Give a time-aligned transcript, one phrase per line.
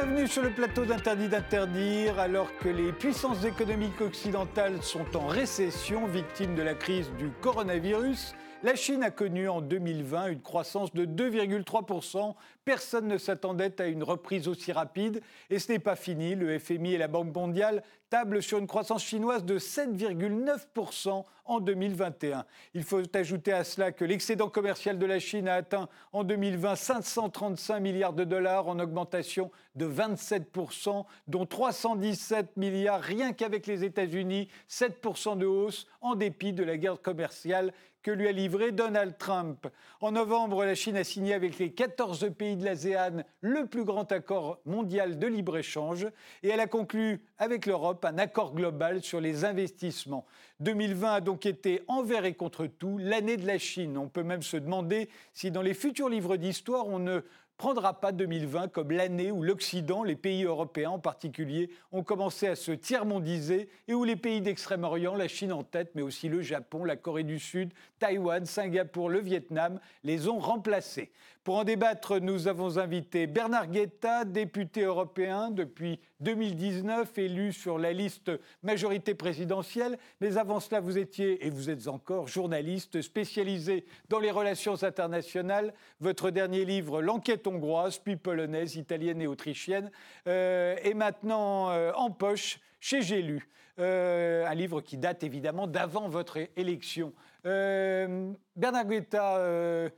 [0.00, 2.20] Bienvenue sur le plateau d'Interdit d'interdire.
[2.20, 8.36] Alors que les puissances économiques occidentales sont en récession, victimes de la crise du coronavirus,
[8.62, 12.34] la Chine a connu en 2020 une croissance de 2,3%.
[12.64, 15.22] Personne ne s'attendait à une reprise aussi rapide.
[15.50, 16.34] Et ce n'est pas fini.
[16.34, 22.44] Le FMI et la Banque mondiale tablent sur une croissance chinoise de 7,9% en 2021.
[22.74, 26.74] Il faut ajouter à cela que l'excédent commercial de la Chine a atteint en 2020
[26.76, 34.48] 535 milliards de dollars en augmentation de 27%, dont 317 milliards rien qu'avec les États-Unis,
[34.68, 39.66] 7% de hausse en dépit de la guerre commerciale que lui a livré Donald Trump.
[40.00, 44.10] En novembre, la Chine a signé avec les 14 pays de l'ASEAN le plus grand
[44.12, 46.06] accord mondial de libre-échange
[46.42, 50.26] et elle a conclu avec l'Europe un accord global sur les investissements.
[50.60, 53.98] 2020 a donc été envers et contre tout l'année de la Chine.
[53.98, 57.22] On peut même se demander si dans les futurs livres d'histoire on ne
[57.58, 62.54] prendra pas 2020 comme l'année où l'Occident, les pays européens en particulier, ont commencé à
[62.54, 66.84] se tiers-mondiser et où les pays d'Extrême-Orient, la Chine en tête, mais aussi le Japon,
[66.84, 71.10] la Corée du Sud, Taïwan, Singapour, le Vietnam, les ont remplacés.
[71.48, 77.94] Pour en débattre, nous avons invité Bernard Guetta, député européen depuis 2019, élu sur la
[77.94, 78.30] liste
[78.62, 79.98] majorité présidentielle.
[80.20, 85.72] Mais avant cela, vous étiez, et vous êtes encore, journaliste spécialisé dans les relations internationales.
[86.00, 89.90] Votre dernier livre, L'enquête hongroise, puis polonaise, italienne et autrichienne,
[90.26, 93.48] euh, est maintenant euh, en poche chez J'ai lu.
[93.78, 97.12] Euh, un livre qui date évidemment d'avant votre élection.
[97.44, 99.36] Bernard Guetta,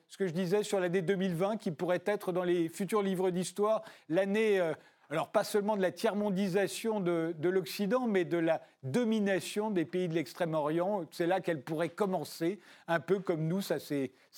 [0.06, 3.82] ce que je disais sur l'année 2020, qui pourrait être dans les futurs livres d'histoire
[4.08, 4.60] l'année
[5.10, 10.14] alors pas seulement de la tiers-mondisation de, l'Occident, mais de la domination des pays de
[10.14, 11.04] l'Extrême-Orient.
[11.10, 13.78] C'est là qu'elle pourrait commencer, un peu comme nous, ça,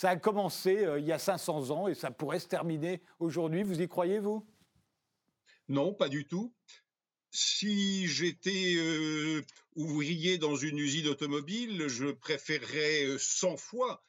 [0.03, 3.62] a commencé euh, il y a 500 ans et ça pourrait se terminer aujourd'hui.
[3.62, 4.47] Vous y croyez, vous?
[5.69, 6.55] Non, pas du tout.
[7.31, 9.43] Si j'étais euh,
[9.75, 14.05] ouvrier dans une usine automobile, je préférerais 100 euh, fois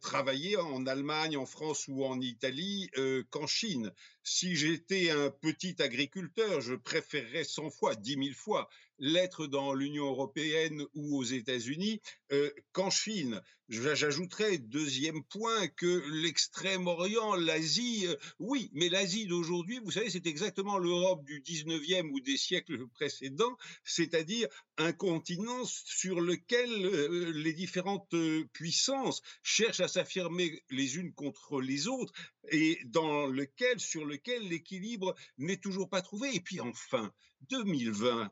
[0.00, 2.90] travailler en Allemagne, en France ou en Italie
[3.30, 3.92] qu'en Chine.
[4.24, 8.68] Si j'étais un petit agriculteur, je préférerais 100 fois, 10 000 fois
[9.00, 12.00] l'être dans l'Union européenne ou aux États-Unis
[12.32, 13.40] euh, qu'en Chine.
[13.68, 20.76] J'ajouterais, deuxième point, que l'Extrême-Orient, l'Asie, euh, oui, mais l'Asie d'aujourd'hui, vous savez, c'est exactement
[20.76, 28.14] l'Europe du 19e ou des siècles précédents, c'est-à-dire un continent sur lequel euh, les différentes
[28.52, 32.12] puissances cherchent à s'affirmer les unes contre les autres
[32.50, 36.34] et dans lequel, sur lequel l'équilibre n'est toujours pas trouvé.
[36.34, 37.12] Et puis enfin,
[37.48, 38.30] 2020,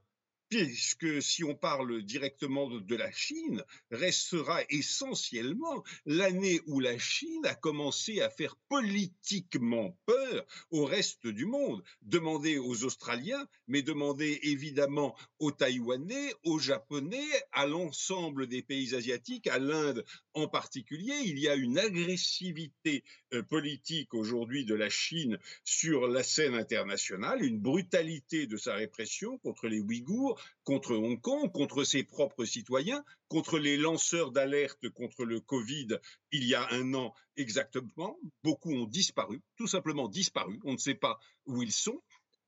[0.49, 7.55] puisque si on parle directement de, la Chine, restera essentiellement l'année où la Chine a
[7.55, 11.83] commencé à faire politiquement peur au reste du monde.
[12.03, 19.47] Demandez aux Australiens, mais demandez évidemment aux Taïwanais, aux Japonais, à l'ensemble des pays asiatiques,
[19.47, 20.05] à l'Inde
[20.35, 21.15] en particulier.
[21.25, 23.05] Il y a une agressivité
[23.35, 29.39] euh, politique aujourd'hui de la Chine sur la scène internationale, une brutalité de sa répression
[29.39, 35.25] contre les Ouïghours, contre Hong Kong, contre ses propres citoyens, contre les lanceurs d'alerte contre
[35.25, 35.99] le Covid
[36.33, 38.19] il y a un an exactement.
[38.43, 40.61] Beaucoup ont disparu, tout simplement disparu.
[40.65, 42.03] On ne sait pas où ils sont.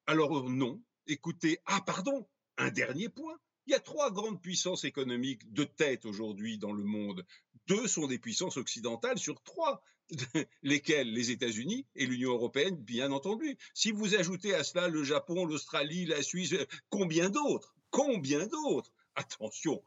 [0.07, 2.29] Alors non, écoutez, ah pardon,
[2.59, 3.39] un dernier point.
[3.67, 7.25] Il y a trois grandes puissances économiques de tête aujourd'hui dans le monde.
[7.69, 9.83] Deux sont des puissances occidentales sur trois,
[10.63, 13.57] lesquelles les États-Unis et l'Union européenne, bien entendu.
[13.75, 16.55] Si vous ajoutez à cela le Japon, l'Australie, la Suisse,
[16.89, 17.77] combien d'autres?
[17.91, 18.91] Combien d'autres?
[19.15, 19.83] Attention.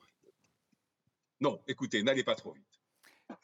[1.39, 2.63] Non, écoutez, n'allez pas trop vite.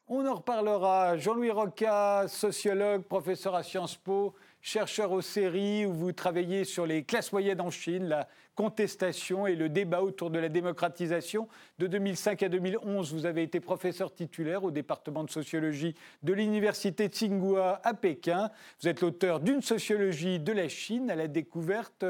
[0.08, 1.17] On en reparlera.
[1.17, 7.03] Jean-Louis Roca, sociologue, professeur à Sciences Po, chercheur aux séries où vous travaillez sur les
[7.03, 8.28] classes moyennes en Chine, la
[8.59, 11.47] contestation et le débat autour de la démocratisation.
[11.78, 17.08] De 2005 à 2011, vous avez été professeur titulaire au département de sociologie de l'université
[17.08, 18.52] Tsinghua à Pékin.
[18.82, 22.03] Vous êtes l'auteur d'une sociologie de la Chine à la découverte.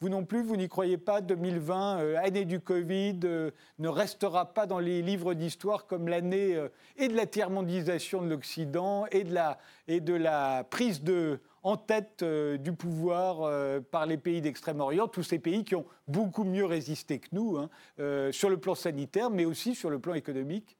[0.00, 1.20] Vous non plus, vous n'y croyez pas.
[1.20, 6.56] 2020, euh, année du Covid, euh, ne restera pas dans les livres d'histoire comme l'année
[6.56, 9.24] euh, et de la tiers-mondisation de l'Occident et
[9.86, 15.08] et de la prise de en tête euh, du pouvoir euh, par les pays d'Extrême-Orient,
[15.08, 17.70] tous ces pays qui ont beaucoup mieux résisté que nous hein,
[18.00, 20.76] euh, sur le plan sanitaire, mais aussi sur le plan économique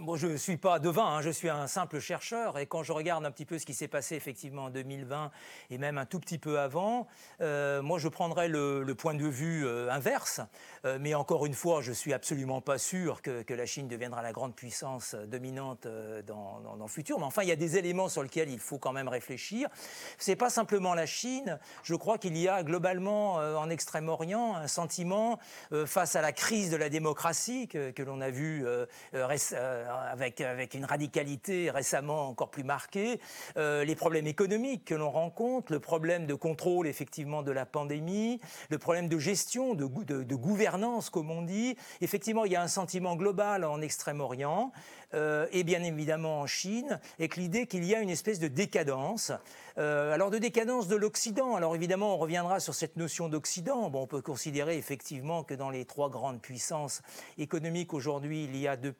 [0.00, 2.58] Bon, je ne suis pas devin, hein, je suis un simple chercheur.
[2.58, 5.30] Et quand je regarde un petit peu ce qui s'est passé effectivement en 2020
[5.70, 7.06] et même un tout petit peu avant,
[7.40, 10.40] euh, moi je prendrais le, point de vue euh, inverse.
[10.84, 14.32] Euh, mais encore une fois, je suis absolument pas sûr que, la Chine deviendra la
[14.32, 15.86] grande puissance dominante
[16.26, 17.18] dans, le futur.
[17.18, 19.68] Mais enfin, il y a des éléments sur lesquels il faut quand même réfléchir.
[20.16, 21.58] C'est pas simplement la Chine.
[21.82, 25.38] Je crois qu'il y a globalement en Extrême-Orient un sentiment
[25.84, 28.64] face à la crise de la démocratie que, que l'on a vu
[29.12, 29.71] récemment
[30.10, 33.20] avec, avec une radicalité récemment encore plus marquée,
[33.56, 38.40] euh, les problèmes économiques que l'on rencontre, le problème de contrôle effectivement de la pandémie,
[38.70, 41.76] le problème de gestion, de, de, gouvernance comme on dit.
[42.00, 44.72] Effectivement, il y a un sentiment global en Extrême-Orient
[45.14, 49.32] euh, et bien évidemment en Chine, avec l'idée qu'il y a une espèce de décadence.
[49.78, 51.54] Euh, alors de décadence de l'Occident.
[51.56, 53.90] Alors évidemment, on reviendra sur cette notion d'Occident.
[53.90, 57.02] Bon, on peut considérer effectivement que dans les trois grandes puissances
[57.38, 58.94] économiques aujourd'hui, il y a deux,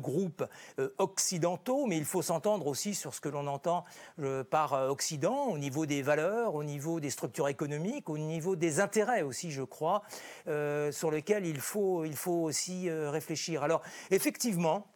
[0.00, 0.44] groupes
[0.78, 3.84] euh, occidentaux, mais il faut s'entendre aussi sur ce que l'on entend
[4.50, 9.22] par Occident au niveau des valeurs, au niveau des structures économiques, au niveau des intérêts
[9.22, 10.02] aussi, je crois,
[10.46, 13.62] sur lesquels il faut, il faut aussi réfléchir.
[13.62, 14.86] Alors effectivement,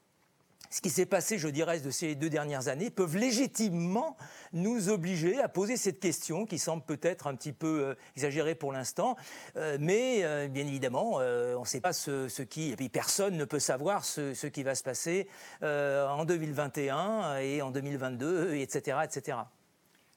[0.73, 4.17] ce qui s'est passé, je dirais, de ces deux dernières années, peuvent légitimement
[4.55, 8.73] nous obliger à poser cette question qui semble peut-être un petit peu euh, exagérée pour
[8.73, 9.17] l'instant,
[9.57, 13.45] euh, mais euh, bien évidemment, on ne sait pas ce, qui, et puis personne ne
[13.45, 15.29] peut savoir ce, qui va se passer
[15.63, 19.39] en 2021 et en 2022, etc., etc.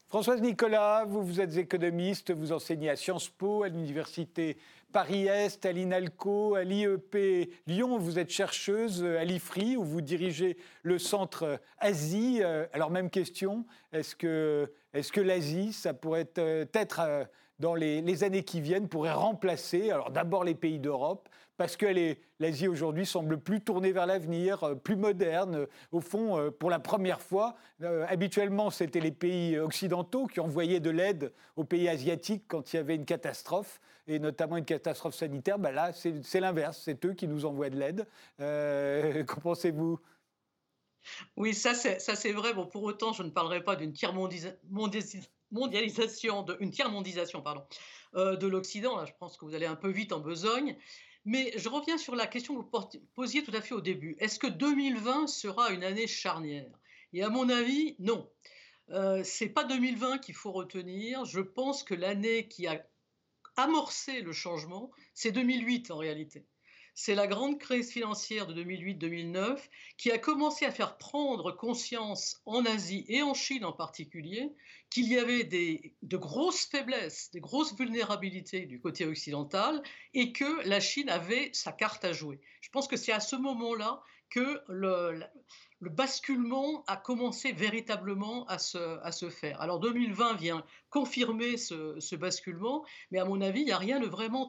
[0.07, 4.57] Françoise Nicolas, vous, êtes économiste, vous enseignez à Sciences Po, à l'Université
[4.91, 7.97] Paris-Est, à l'INALCO, à l'IEP Lyon.
[7.97, 12.37] Vous êtes chercheuse à l'IFRI, où vous dirigez le centre Asie.
[12.41, 16.29] Euh, alors, même question, est-ce que, que l'Asie, ça pourrait
[16.73, 17.25] être, euh,
[17.59, 21.85] dans les, années qui viennent, pourrait remplacer, alors d'abord les pays d'Europe, parce que
[22.39, 25.67] l'Asie aujourd'hui semble plus tournée vers l'avenir, euh, plus moderne.
[25.91, 27.55] Au fond, pour la première fois,
[28.09, 32.79] habituellement, c'était les pays occidentaux qui envoyaient de l'aide aux pays asiatiques quand il y
[32.79, 36.81] avait une catastrophe et notamment une catastrophe sanitaire, ben là, c'est l'inverse.
[36.83, 38.07] C'est eux qui nous envoient de l'aide.
[38.39, 39.99] Euh, qu'en pensez-vous?
[41.35, 42.53] Oui, ça c'est vrai.
[42.53, 47.63] Bon, pour autant, je ne parlerai pas d'une tiers mondialisation, de, une tiers mondialisation pardon,
[48.15, 49.05] euh, de l'Occident.
[49.05, 50.77] je pense que vous allez un peu vite en besogne.
[51.27, 54.15] Mais je reviens sur la question que vous posiez tout à fait au début.
[54.19, 56.71] Est-ce que 2020 sera une année charnière?
[57.13, 58.29] Et à mon avis, non.
[58.91, 61.25] Euh, c'est pas 2020 qu'il faut retenir.
[61.25, 62.85] Je pense que l'année qui a
[63.57, 66.45] amorcé le changement, c'est 2008 en réalité.
[66.97, 69.59] C'est la grande crise financière de 2008-2009
[69.97, 74.53] qui a commencé à faire prendre conscience en Asie et en Chine en particulier
[74.89, 79.83] qu'il y avait des, de grosses faiblesses, des grosses vulnérabilités du côté occidental
[80.13, 82.39] et que la Chine avait sa carte à jouer.
[82.61, 85.21] Je pense que c'est à ce moment-là que le,
[85.79, 89.59] le basculement a commencé véritablement à se, à se, faire.
[89.61, 94.07] Alors 2020 vient confirmer ce, basculement, mais à mon avis, il n'y a rien de
[94.07, 94.47] vraiment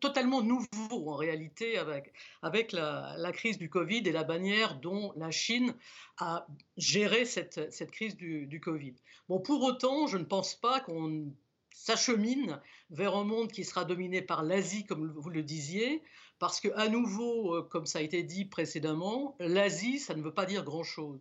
[0.00, 5.30] totalement nouveau en réalité avec, avec la, crise du Covid et la manière dont la
[5.30, 5.74] Chine
[6.18, 6.46] a
[6.76, 8.94] géré cette, cette crise du, du, Covid.
[9.28, 11.32] Bon, pour autant, je ne pense pas qu'on
[11.74, 12.60] s'achemine
[12.90, 16.02] vers un monde qui sera dominé par l'Asie, comme vous le disiez,
[16.38, 20.34] parce que, à nouveau, euh, comme ça a été dit précédemment, l'Asie, ça ne veut
[20.34, 21.20] pas dire grand-chose.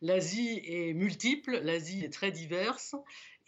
[0.00, 2.94] L'Asie est multiple, l'Asie est très diverse,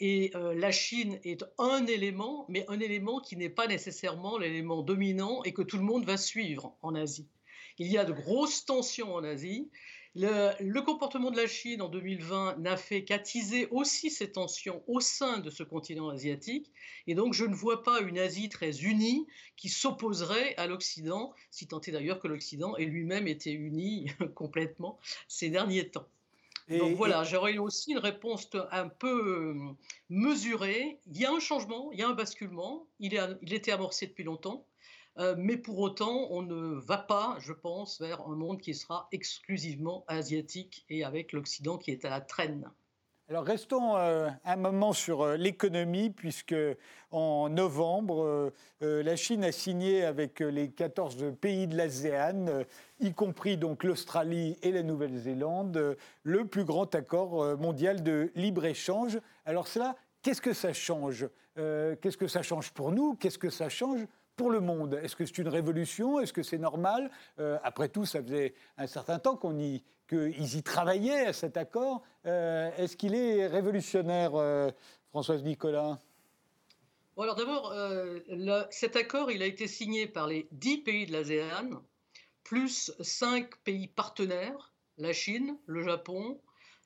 [0.01, 4.83] et euh, la Chine est un élément, mais un élément qui n'est pas nécessairement l'élément
[4.83, 7.29] dominant et que tout le monde va suivre en Asie.
[7.79, 9.71] Il y a de grosses tensions en Asie,
[10.17, 15.39] le, comportement de la Chine en 2020 n'a fait qu'attiser aussi ces tensions au sein
[15.39, 16.73] de ce continent asiatique.
[17.07, 21.69] Et donc, je ne vois pas une Asie très unie qui s'opposerait à l'Occident, si
[21.69, 26.09] tant est d'ailleurs que l'Occident ait lui-même été uni complètement ces derniers temps.
[26.79, 29.73] Donc voilà, j'aurais aussi une réponse un peu euh,
[30.09, 31.01] mesurée.
[31.07, 34.07] Il y a un changement, il y a un basculement, il, est, il était amorcé
[34.07, 34.67] depuis longtemps.
[35.19, 39.09] Euh, mais pour autant, on ne va pas, je pense, vers un monde qui sera
[39.13, 42.71] exclusivement asiatique et avec l'Occident qui est à la traîne.
[43.31, 46.57] Alors restons euh, un moment sur euh, l'économie, puisque
[47.13, 52.65] en novembre, la Chine a signé avec les 14 pays de l'ASEAN,
[53.01, 59.19] y compris donc l'Australie et la Nouvelle-Zélande, le plus grand accord mondial de libre-échange.
[59.45, 61.29] Alors cela, qu'est-ce que ça change?
[61.57, 63.17] Qu'est-ce que ça change pour nous?
[63.17, 64.07] Qu'est-ce que ça change
[64.49, 64.95] le monde.
[65.03, 66.21] Est-ce que c'est une révolution?
[66.21, 67.11] Est-ce que c'est normal?
[67.39, 71.57] Euh, Après tout, ça faisait un certain temps qu'on y, qu'ils y travaillaient à cet
[71.57, 72.03] accord.
[72.27, 74.71] Euh, est-ce qu'il est révolutionnaire, euh,
[75.11, 75.99] Françoise Nicolas?
[77.19, 77.75] Alors d'abord,
[78.71, 81.83] cet accord, il a été signé par les dix pays de l'ASEAN,
[82.45, 86.41] plus cinq pays partenaires, la Chine, le Japon,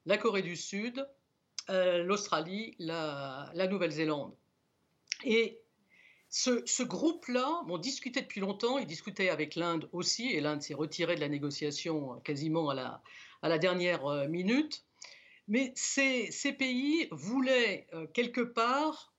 [0.07, 1.07] la Corée du Sud,
[1.69, 4.35] l'Australie, la, Nouvelle-Zélande.
[5.25, 5.64] Et
[6.35, 11.15] ce, groupe-là, on discutait depuis longtemps, il discutait avec l'Inde aussi, et l'Inde s'est retirée
[11.15, 13.01] de la négociation quasiment à
[13.43, 14.85] la, dernière euh, minute.
[15.47, 19.13] Mais ces, ces pays voulaient euh, quelque part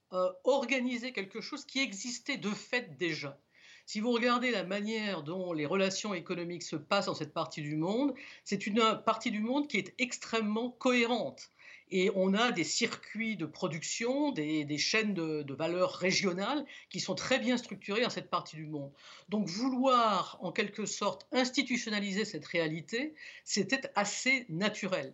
[0.45, 3.38] organiser quelque chose qui existait de fait déjà.
[3.86, 7.75] Si vous regardez la manière dont les relations économiques se passent dans cette partie du
[7.75, 8.13] monde,
[8.45, 11.50] c'est une partie du monde qui est extrêmement cohérente.
[11.92, 17.15] Et on a des circuits de production, des, chaînes de, de, valeur régionales qui sont
[17.15, 18.92] très bien structurées dans cette partie du monde.
[19.30, 23.13] Donc vouloir en quelque sorte institutionnaliser cette réalité,
[23.44, 25.13] c'était assez naturel.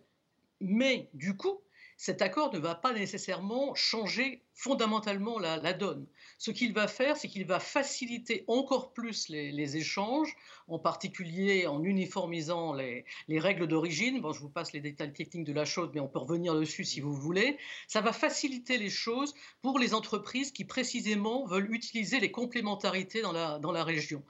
[0.60, 1.60] Mais du coup,
[2.02, 6.04] cet accord ne va pas nécessairement changer fondamentalement la, donne.
[6.36, 10.34] Ce qu'il va faire, c'est qu'il va faciliter encore plus les, échanges,
[10.66, 14.20] en particulier en uniformisant les, règles d'origine.
[14.20, 16.84] Bon, je vous passe les détails techniques de la chose, mais on peut revenir dessus
[16.84, 17.56] si vous voulez.
[17.86, 23.30] Ça va faciliter les choses pour les entreprises qui précisément veulent utiliser les complémentarités dans
[23.30, 24.24] la, dans la région.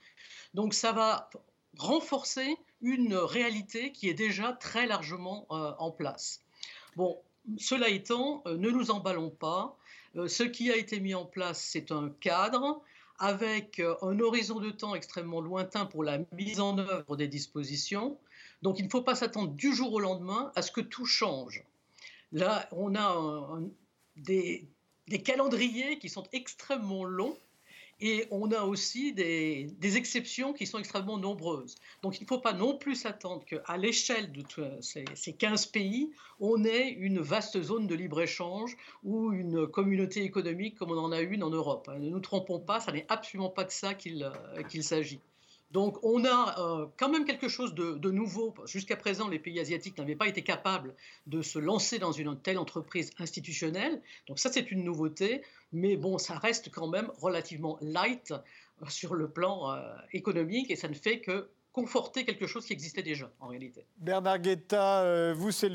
[0.52, 1.30] Donc ça va
[1.78, 6.42] renforcer une réalité qui est déjà très largement euh, en place.
[6.96, 7.18] Bon,
[7.58, 9.76] cela étant, euh, ne nous emballons pas.
[10.16, 12.82] Euh, ce qui a été mis en place, c'est un cadre
[13.18, 18.18] avec euh, un horizon de temps extrêmement lointain pour la mise en œuvre des dispositions.
[18.62, 21.64] Donc il ne faut pas s'attendre du jour au lendemain à ce que tout change.
[22.32, 23.60] Là, on a
[24.16, 24.68] des,
[25.24, 27.36] calendriers qui sont extrêmement longs
[28.02, 31.76] et on a aussi des, exceptions qui sont extrêmement nombreuses.
[32.02, 34.42] Donc il ne faut pas non plus s'attendre qu'à l'échelle de
[34.80, 40.76] ces, ces 15 pays, on ait une vaste zone de libre-échange ou une communauté économique
[40.76, 41.88] comme on en a une en Europe.
[41.96, 45.20] Ne nous trompons pas, ça n'est absolument pas de ça qu'il euh, s'agit.
[45.72, 48.54] Donc on a euh, quand même quelque chose de, nouveau.
[48.66, 50.94] Jusqu'à présent, les pays asiatiques n'avaient pas été capables
[51.26, 54.00] de se lancer dans une telle entreprise institutionnelle.
[54.28, 55.42] Donc ça, c'est une nouveauté.
[55.72, 60.76] Mais bon, ça reste quand même relativement light euh, sur le plan euh, économique et
[60.76, 63.86] ça ne fait que conforter quelque chose qui existait déjà en réalité.
[63.96, 65.70] Bernard Guetta, vous, c'est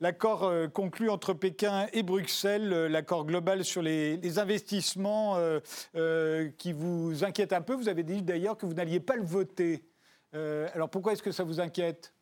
[0.00, 6.72] l'accord euh, conclu entre Pékin et Bruxelles, euh, l'accord global sur les, investissements euh, qui
[6.72, 7.74] vous inquiète un peu.
[7.74, 9.84] Vous avez dit d'ailleurs que vous n'alliez pas le voter.
[10.32, 12.12] alors pourquoi est-ce que ça vous inquiète?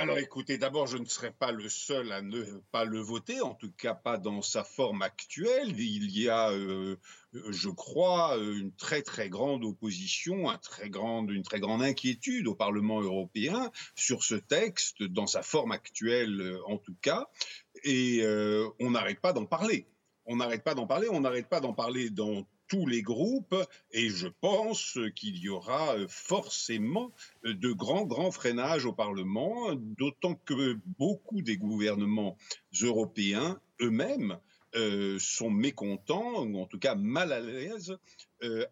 [0.00, 2.42] Alors écoutez, d'abord, je ne serai pas le seul à ne
[2.72, 5.78] pas le voter, en tout cas pas dans sa forme actuelle.
[5.78, 6.96] Il y a, euh,
[7.50, 12.54] je crois, une très très grande opposition, un très grande, une très grande inquiétude au
[12.54, 17.28] Parlement européen sur ce texte, dans sa forme actuelle en tout cas,
[17.84, 19.86] et euh, on n'arrête pas d'en parler.
[20.24, 23.56] On n'arrête pas d'en parler, on n'arrête pas d'en parler dans tous les groupes
[23.90, 27.12] et je pense qu'il y aura euh, forcément
[27.44, 32.38] euh, de grands, grands freinages au Parlement, d'autant que beaucoup des gouvernements
[32.80, 34.38] européens eux-mêmes
[34.76, 37.98] euh, sont mécontents, ou en tout cas mal à l'aise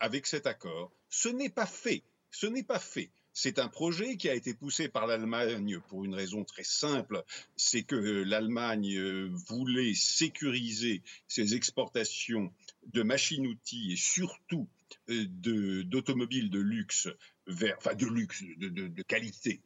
[0.00, 0.93] avec cet accord.
[1.11, 2.02] Ce n'est pas fait.
[2.31, 3.11] Ce n'est pas fait.
[3.40, 7.23] C'est un projet qui a été poussé par l'Allemagne pour une raison très simple,
[7.54, 12.52] c'est que l'Allemagne voulait sécuriser ses exportations
[12.87, 14.68] de machines-outils et surtout
[15.11, 17.07] euh, d'automobiles de, luxe
[17.47, 19.61] vers, enfin de luxe, de, qualité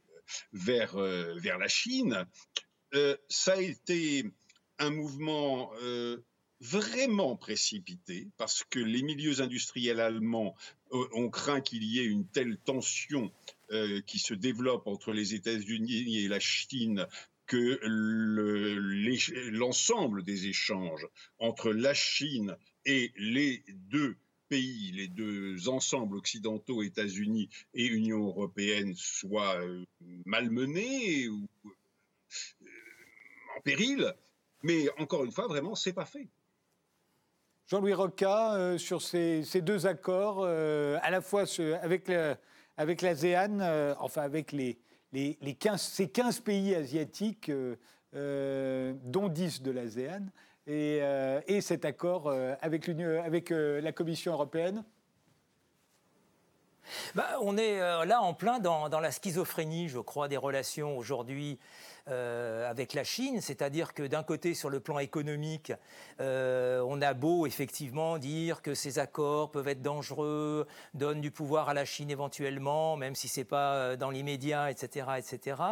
[0.52, 2.26] vers, euh, la Chine,
[2.92, 4.30] euh, ça a été
[4.80, 5.72] un mouvement
[6.60, 10.54] vraiment précipité parce que les milieux industriels allemands
[10.90, 13.32] ont craint qu'il y ait une telle tension
[14.06, 17.06] qui se développe entre les États-Unis et la Chine
[17.46, 17.80] que
[19.50, 21.06] l'ensemble des échanges
[21.38, 24.16] entre la Chine et les deux
[24.52, 29.84] pays, les deux ensembles occidentaux, États-Unis et Union européenne, soient euh,
[30.26, 32.66] malmenés ou euh,
[33.56, 34.14] en péril.
[34.62, 36.28] Mais encore une fois, vraiment, c'est pas fait.
[37.66, 41.44] Jean-Louis Roca, euh, sur ces, deux accords, à la fois
[41.82, 42.10] avec,
[42.76, 44.78] avec l'ASEAN, enfin avec les,
[45.12, 47.50] les, les 15, ces 15 pays asiatiques,
[48.12, 50.26] dont 10 de l'ASEAN,
[50.68, 54.84] euh, et, cet accord euh, avec, avec euh, la Commission européenne.
[57.14, 61.58] Bah, on est là en plein dans, dans, la schizophrénie, je crois, des relations aujourd'hui
[62.08, 65.72] euh, avec la Chine, c'est-à-dire que d'un côté, sur le plan économique,
[66.20, 71.68] euh, on a beau effectivement dire que ces accords peuvent être dangereux, donnent du pouvoir
[71.68, 75.62] à la Chine éventuellement, même si c'est pas euh, dans l'immédiat, etc., etc.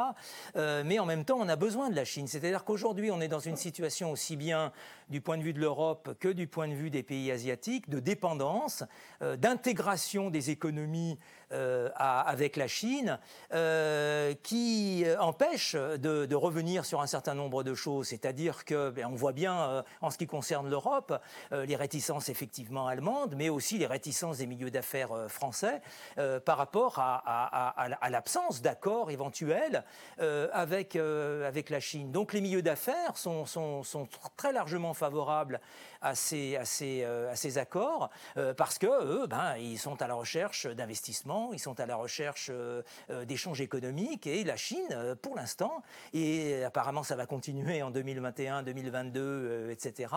[0.55, 2.29] mais en même temps, on a besoin de la Chine.
[2.29, 4.73] C'est-à-dire qu'aujourd'hui, on est dans une situation aussi bien
[5.09, 7.99] du point de vue de l'Europe que du point de vue des pays asiatiques de
[7.99, 8.85] dépendance,
[9.21, 11.19] d'intégration des économies
[11.50, 13.19] avec la Chine
[14.42, 18.09] qui empêche de, revenir sur un certain nombre de choses.
[18.09, 23.35] C'est-à-dire que ben, on voit bien en ce qui concerne l'Europe les réticences effectivement allemandes,
[23.37, 25.83] mais aussi les réticences des milieux d'affaires français
[26.45, 29.85] par rapport à, l'absence d'accord éventuel
[30.19, 32.12] avec, avec la Chine.
[32.12, 35.61] Donc les milieux d'affaires sont, sont, très largement favorables
[36.00, 40.00] à ces, à ces, euh, à ces accords euh, parce que eux, ben, ils sont
[40.02, 42.83] à la recherche d'investissements, ils sont à la recherche euh,
[43.25, 45.83] d'échanges économiques et la Chine, pour l'instant,
[46.13, 50.15] et apparemment ça va continuer en 2021, 2022, etc.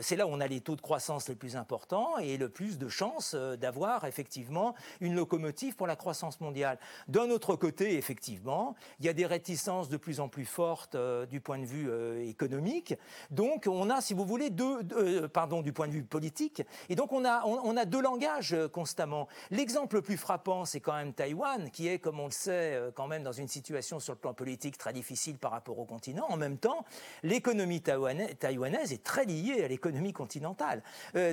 [0.00, 2.78] c'est là où on a les taux de croissance les plus importants et le plus
[2.78, 6.78] de chances d'avoir effectivement une locomotive pour la croissance mondiale.
[7.08, 10.96] D'un autre côté, effectivement, il y a des réticences de plus en plus fortes
[11.28, 11.90] du point de vue
[12.26, 12.94] économique.
[13.30, 16.62] Donc on a, si vous voulez, deux euh, pardon, du point de vue politique.
[16.88, 19.28] Et donc on a, on, a deux langages euh, constamment.
[19.50, 22.90] L'exemple le plus frappant, c'est quand même Taïwan, qui est, comme on le sait, euh,
[22.94, 26.26] quand même dans une situation sur le plan politique très difficile par rapport au continent.
[26.28, 26.84] En même temps,
[27.22, 30.82] l'économie taïwanaise est très liée à l'économie continentale.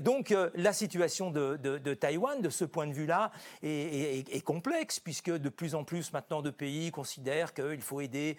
[0.01, 5.75] donc la situation de, Taïwan, de ce point de vue-là, est, complexe, puisque de plus
[5.75, 8.37] en plus maintenant de pays considèrent qu'il faut aider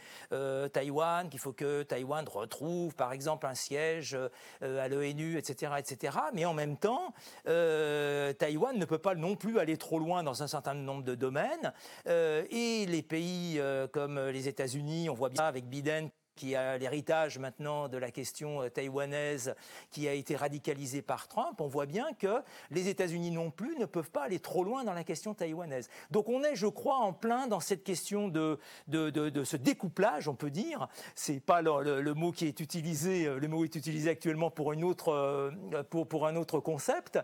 [0.72, 4.16] Taïwan, qu'il faut que Taïwan retrouve, par exemple, un siège
[4.60, 6.18] à l'ONU etc., etc.
[6.32, 7.14] Mais en même temps,
[7.48, 11.14] euh, Taïwan ne peut pas non plus aller trop loin dans un certain nombre de
[11.14, 11.72] domaines.
[12.06, 16.78] Euh, et les pays euh, comme les États-Unis, on voit bien avec Biden qui a
[16.78, 19.54] l'héritage maintenant de la question euh, taïwanaise
[19.90, 23.84] qui a été radicalisée par Trump, on voit bien que les États-Unis non plus ne
[23.84, 25.88] peuvent pas aller trop loin dans la question taïwanaise.
[26.10, 30.28] Donc on est, je crois, en plein dans cette question de, de, de, ce découplage,
[30.28, 30.88] on peut dire.
[31.14, 34.84] C'est pas le, mot qui est utilisé, euh, le mot est utilisé actuellement pour, une
[34.84, 35.50] autre, euh,
[35.90, 37.18] pour, pour un autre concept,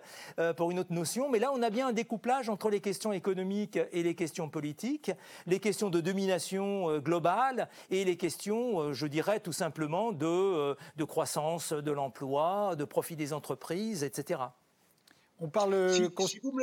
[0.57, 3.79] pour une autre notion, mais là on a bien un découplage entre les questions économiques
[3.93, 5.11] et les questions politiques,
[5.47, 11.05] les questions de domination globale et les questions, je dirais tout simplement de, euh, de
[11.05, 14.43] croissance de l'emploi, de profit des entreprises, etc.
[15.43, 16.09] On parle euh,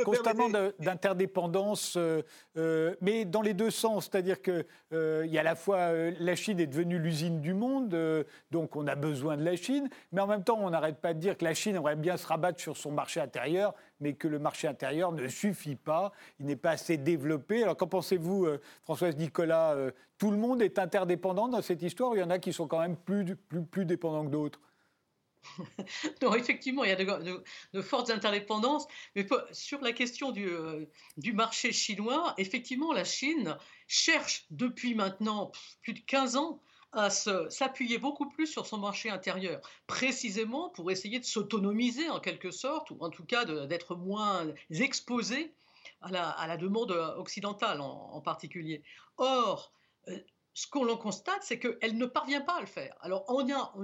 [0.04, 2.22] constamment d'interdépendance, euh,
[2.56, 4.04] euh, mais dans les deux sens.
[4.04, 7.96] C'est-à-dire qu'il il y a à la fois la Chine est devenue l'usine du monde,
[8.50, 11.18] donc on a besoin de la Chine, mais en même temps, on n'arrête pas de
[11.18, 14.38] dire que la Chine aimerait bien se rabattre sur son marché intérieur, mais que le
[14.38, 17.62] marché intérieur ne suffit pas, il n'est pas assez développé.
[17.62, 18.46] Alors qu'en pensez-vous,
[18.84, 19.76] Françoise Nicolas
[20.18, 22.80] Tout le monde est interdépendant dans cette histoire, il y en a qui sont quand
[22.80, 24.60] même plus, plus, plus dépendants que d'autres?
[26.22, 28.86] non, effectivement, il y a de, fortes interdépendances.
[29.14, 33.56] Mais sur la question du, euh, du, marché chinois, effectivement, la Chine
[33.86, 36.60] cherche depuis maintenant plus de 15 ans
[36.92, 42.50] à s'appuyer beaucoup plus sur son marché intérieur, précisément pour essayer de s'autonomiser en quelque
[42.50, 45.52] sorte, ou en tout cas d'être moins exposé
[46.00, 48.82] à la, à la demande occidentale en, particulier.
[49.18, 49.72] Or,
[50.08, 50.18] euh,
[50.54, 52.96] ce qu'on constate, c'est qu'elle ne parvient pas à le faire.
[53.00, 53.74] Alors, on a,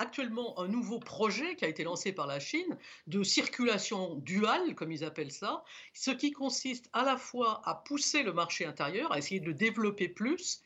[0.00, 4.90] actuellement un nouveau projet qui a été lancé par la Chine de circulation duale, comme
[4.90, 9.18] ils appellent ça, ce qui consiste à la fois à pousser le marché intérieur, à
[9.18, 10.62] essayer de le développer plus,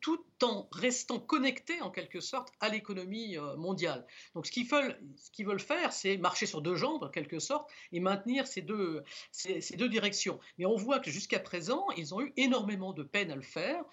[0.00, 4.04] tout en restant connecté en quelque sorte à l'économie euh, mondiale.
[4.34, 8.46] Donc ce qu'ils veulent, faire, c'est marcher sur deux jambes en quelque sorte et maintenir
[8.46, 10.40] ces deux, ces, deux directions.
[10.58, 13.84] Mais on voit que jusqu'à présent, ils ont eu énormément de peine à le faire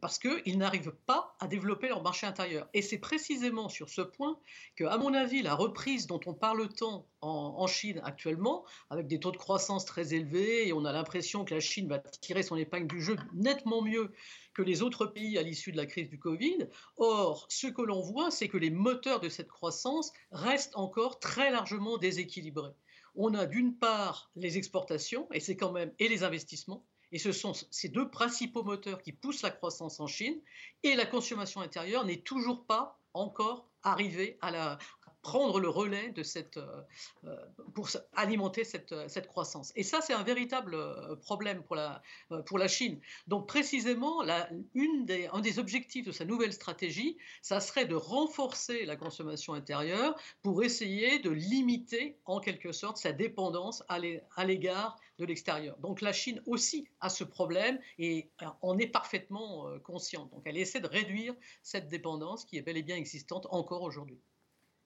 [0.00, 2.68] parce qu'ils n'arrivent pas à développer leur marché intérieur.
[2.74, 4.38] Et c'est précisément sur ce point
[4.76, 9.06] que, à mon avis, la reprise dont on parle tant en, en Chine actuellement, avec
[9.06, 12.42] des taux de croissance très élevés, et on a l'impression que la Chine va tirer
[12.42, 14.12] son épingle du jeu nettement mieux
[14.54, 16.68] que les autres pays à l'issue de la crise du Covid.
[16.96, 21.50] Or, ce que l'on voit, c'est que les moteurs de cette croissance restent encore très
[21.50, 22.72] largement déséquilibrés.
[23.16, 27.30] On a d'une part les exportations, et c'est quand même, et les investissements, et ce
[27.30, 30.40] sont ces deux principaux moteurs qui poussent la croissance en Chine,
[30.82, 34.78] et la consommation intérieure n'est toujours pas encore arrivée à, la,
[35.24, 36.82] prendre le relais de cette, euh,
[37.24, 37.34] euh,
[37.74, 39.72] pour alimenter cette, euh, cette croissance.
[39.74, 40.76] Et ça, c'est un véritable
[41.22, 42.02] problème pour la,
[42.44, 43.00] pour la Chine.
[43.26, 47.94] Donc précisément, la, une des, un des objectifs de sa nouvelle stratégie, ça serait de
[47.94, 54.96] renforcer la consommation intérieure pour essayer de limiter en quelque sorte sa dépendance à l'égard
[55.18, 55.78] de l'extérieur.
[55.78, 58.28] Donc la Chine aussi a ce problème et
[58.60, 60.30] en est parfaitement consciente.
[60.32, 64.20] Donc elle essaie de réduire cette dépendance qui est bel et bien existante encore aujourd'hui.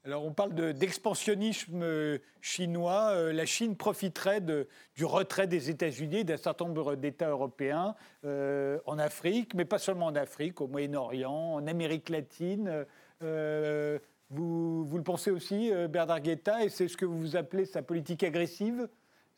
[0.08, 3.10] Alors on parle d'expansionnisme euh, chinois.
[3.12, 7.94] Euh, la Chine profiterait du retrait des États-Unis, d'un certain nombre d'États européens
[8.24, 12.86] euh, en Afrique, mais pas seulement en Afrique, au Moyen-Orient, en Amérique latine.
[13.20, 18.88] vous, le pensez aussi, Bernard Guetta, et c'est ce que vous appelez sa politique agressive?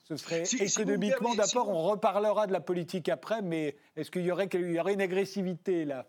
[0.05, 4.31] Ce serait économiquement, d'abord, on reparlera de la politique après, mais est-ce qu'il y y
[4.31, 6.07] aurait une agressivité là?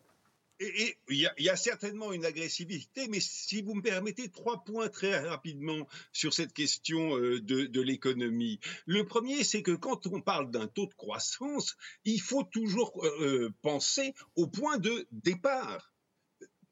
[0.62, 5.18] Et il y, a certainement une agressivité, mais si vous me permettez, trois points très
[5.28, 8.60] rapidement sur cette question euh, de, l'économie.
[8.86, 13.10] Le premier, c'est que quand on parle d'un taux de croissance, il faut toujours euh,
[13.22, 15.92] euh, penser au point de départ.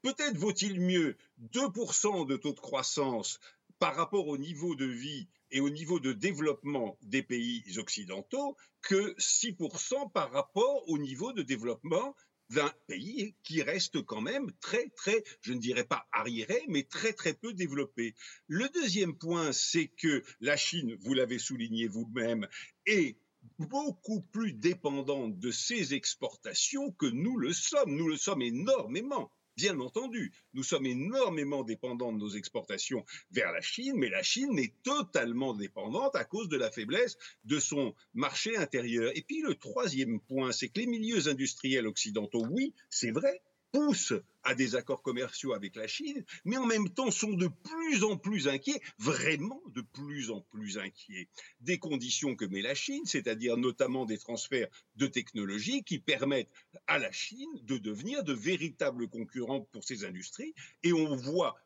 [0.02, 1.16] Peut-être vaut-il mieux
[1.52, 3.40] 2% de taux de croissance
[3.80, 9.14] par rapport au niveau de vie et au niveau de développement des pays occidentaux que
[9.16, 12.14] 6% par rapport au niveau de développement
[12.50, 17.12] d'un pays qui reste quand même très, très, je ne dirais pas arriéré, mais très,
[17.12, 18.14] très peu développé.
[18.46, 22.46] Le deuxième point, c'est que la Chine, vous l'avez souligné vous-même,
[22.86, 23.16] est
[23.58, 27.96] beaucoup plus dépendante de ses exportations que nous le sommes.
[27.96, 29.30] Nous le sommes énormément.
[29.60, 34.58] Bien entendu, nous sommes énormément dépendants de nos exportations vers la Chine, mais la Chine
[34.58, 39.12] est totalement dépendante à cause de la faiblesse de son marché intérieur.
[39.14, 44.14] Et puis le troisième point, c'est que les milieux industriels occidentaux, oui, c'est vrai, poussent
[44.42, 48.16] à des accords commerciaux avec la Chine, mais en même temps sont de plus en
[48.16, 51.28] plus inquiets, vraiment de plus en plus inquiets,
[51.60, 56.50] des conditions que met la Chine, c'est-à-dire notamment des transferts de technologies qui permettent
[56.86, 60.54] à la Chine de devenir de véritables concurrents pour ses industries.
[60.82, 61.56] Et on voit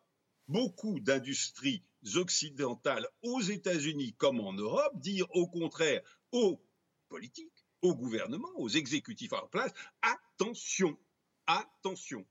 [0.48, 1.82] beaucoup d'industries
[2.16, 6.60] occidentales aux États-Unis comme en Europe dire au contraire aux
[7.08, 10.98] politiques, aux gouvernements, aux exécutifs en place, attention,
[11.46, 12.26] attention.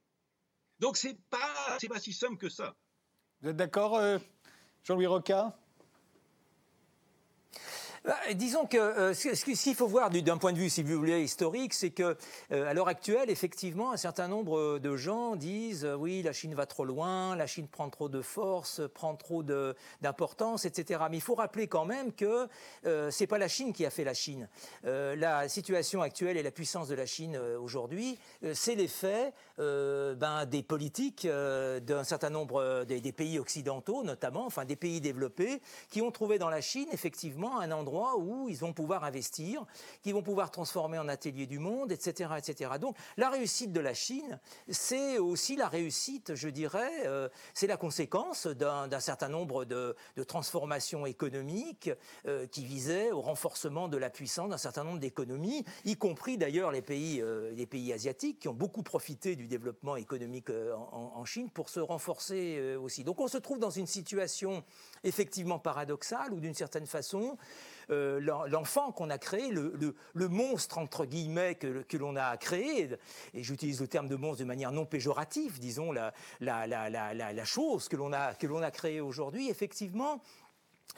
[0.79, 2.75] Donc c'est pas pas si simple que ça.
[3.41, 4.17] Vous êtes d'accord, euh,
[4.83, 5.57] Jean-Louis Roca?
[8.05, 11.21] Bah, disons que euh, ce qu'il faut voir d'un point de vue, si vous voulez,
[11.21, 12.17] historique, c'est que
[12.51, 16.53] euh, à l'heure actuelle, effectivement, un certain nombre de gens disent euh, oui, la Chine
[16.53, 19.41] va trop loin, la Chine prend trop de force, prend trop
[20.01, 20.99] d'importance, etc.
[21.09, 22.47] Mais il faut rappeler quand même que
[23.09, 24.49] c'est pas la Chine qui a fait la Chine.
[24.83, 28.17] la situation actuelle et la puissance de la Chine aujourd'hui,
[28.53, 35.01] c'est l'effet ben, des politiques d'un certain nombre des pays occidentaux, notamment, enfin des pays
[35.01, 39.65] développés, qui ont trouvé dans la Chine effectivement un endroit où ils vont pouvoir investir,
[40.01, 42.71] qui vont pouvoir transformer en atelier du monde, etc., etc.
[42.79, 47.77] Donc la réussite de la Chine, c'est aussi la réussite, je dirais, euh, c'est la
[47.77, 49.95] conséquence d'un certain nombre de,
[50.27, 51.91] transformations économiques
[52.25, 56.71] euh, qui visaient au renforcement de la puissance d'un certain nombre d'économies, y compris d'ailleurs
[56.71, 61.25] les pays, euh, les pays asiatiques qui ont beaucoup profité du développement économique en, en,
[61.25, 63.03] Chine pour se renforcer aussi.
[63.03, 64.63] Donc on se trouve dans une situation
[65.03, 67.37] effectivement paradoxale où d'une certaine façon,
[67.89, 72.89] euh, l'enfant qu'on a créé, le, monstre entre guillemets que, l'on a créé,
[73.33, 77.95] et j'utilise le terme de monstre de manière non péjorative, disons la, la, chose que
[77.95, 80.21] l'on a, que l'on a créée aujourd'hui, effectivement,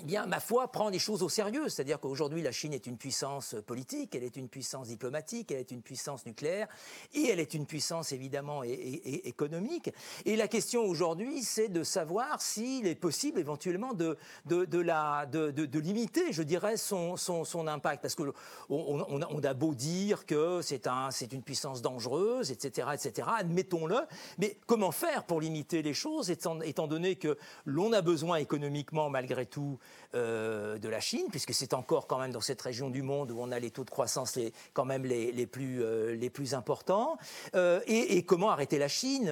[0.02, 1.70] eh bien, ma foi, prend les choses au sérieux.
[1.70, 5.72] C'est-à-dire qu'aujourd'hui, la Chine est une puissance politique, elle est une puissance diplomatique, elle est
[5.72, 6.68] une puissance nucléaire,
[7.14, 9.92] et elle est une puissance évidemment économique.
[10.26, 15.80] Et la question aujourd'hui, c'est de savoir s'il est possible éventuellement de, de, la, de,
[15.80, 18.02] limiter, je dirais, son, son, impact.
[18.02, 18.34] Parce qu'on
[18.70, 24.00] on, a beau dire que c'est un, une puissance dangereuse, etc., etc., admettons-le,
[24.40, 29.10] mais comment faire pour limiter les choses, étant, étant donné que l'on a besoin économiquement,
[29.10, 29.75] malgré tout,
[30.16, 33.40] euh, de la Chine, puisque c'est encore quand même dans cette région du monde où
[33.40, 36.54] on a les taux de croissance les, quand même les, les plus, euh, les plus
[36.54, 37.18] importants.
[37.54, 39.32] Euh, et, comment arrêter la Chine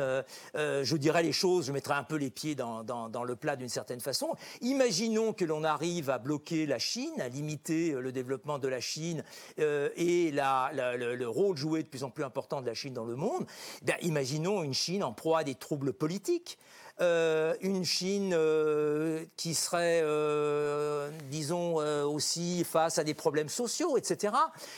[0.55, 3.69] Je dirais les choses, je mettrai un peu les pieds dans, dans, le plat d'une
[3.69, 4.35] certaine façon.
[4.61, 9.23] Imaginons que l'on arrive à bloquer la Chine, à limiter le développement de la Chine
[9.57, 13.15] et la, le, rôle joué de plus en plus important de la Chine dans le
[13.15, 13.45] monde.
[13.83, 16.57] Ben, imaginons une Chine en proie à des troubles politiques.
[17.01, 24.33] Euh, une Chine euh, qui serait, euh, disons, aussi face à des problèmes sociaux, etc.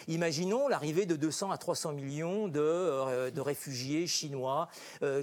[0.07, 4.69] Imaginons l'arrivée de 200 à 300 millions de, réfugiés chinois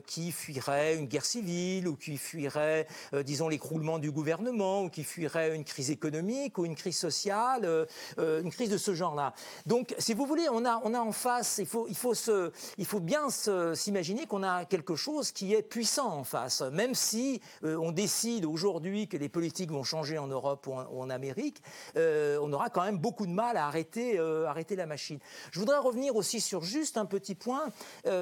[0.07, 2.87] qui fuiraient une guerre civile ou qui fuiraient,
[3.24, 7.87] disons, l'écroulement du gouvernement ou qui fuiraient une crise économique ou une crise sociale,
[8.18, 9.35] une crise de ce genre-là.
[9.66, 12.52] Donc, si vous voulez, on a, on a en face, il faut, il faut, se,
[12.78, 13.28] il faut bien
[13.74, 16.62] s'imaginer qu'on a quelque chose qui est puissant en face
[16.95, 21.62] si euh, on décide aujourd'hui que les politiques vont changer en Europe ou en, Amérique,
[21.97, 25.18] euh, on aura quand même beaucoup de mal à arrêter, euh, arrêter la machine.
[25.51, 27.68] Je voudrais revenir aussi sur juste un petit point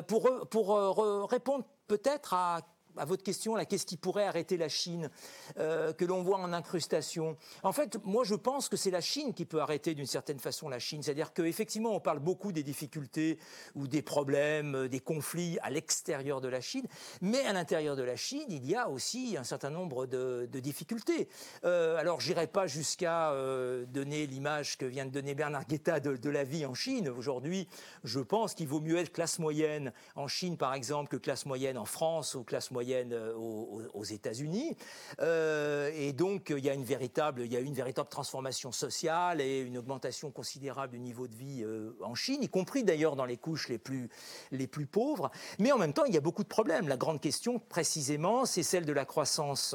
[0.07, 2.61] pour répondre peut-être à
[2.97, 5.11] à votre question, là, qu'est-ce qui pourrait arrêter la Chine,
[5.59, 7.37] euh, que l'on voit en incrustation?
[7.63, 10.69] En fait, moi, je pense que c'est la Chine qui peut arrêter d'une certaine façon
[10.69, 11.03] la Chine.
[11.03, 13.39] C'est-à-dire qu'effectivement, on parle beaucoup des difficultés
[13.75, 16.87] ou des problèmes, euh, des conflits à l'extérieur de la Chine,
[17.21, 21.29] mais à l'intérieur de la Chine, il y a aussi un certain nombre de, difficultés.
[21.65, 26.17] Euh, alors, j'irai pas jusqu'à euh, donner l'image que vient de donner Bernard Guetta de,
[26.17, 27.09] de la vie en Chine.
[27.09, 27.67] Aujourd'hui,
[28.05, 31.79] je pense qu'il vaut mieux être classe moyenne en Chine, par exemple, que classe moyenne
[31.79, 34.77] en France ou classe moyenne euh, aux, États-Unis.
[35.21, 39.41] Euh, et donc, il y, a une véritable, il y a une véritable transformation sociale
[39.41, 43.27] et une augmentation considérable du niveau de vie euh, en Chine, y compris d'ailleurs dans
[43.27, 44.09] les couches les plus,
[44.51, 45.31] les plus pauvres.
[45.59, 46.89] Mais en même temps, il y a beaucoup de problèmes.
[46.89, 49.75] La grande question, précisément, c'est celle de la croissance,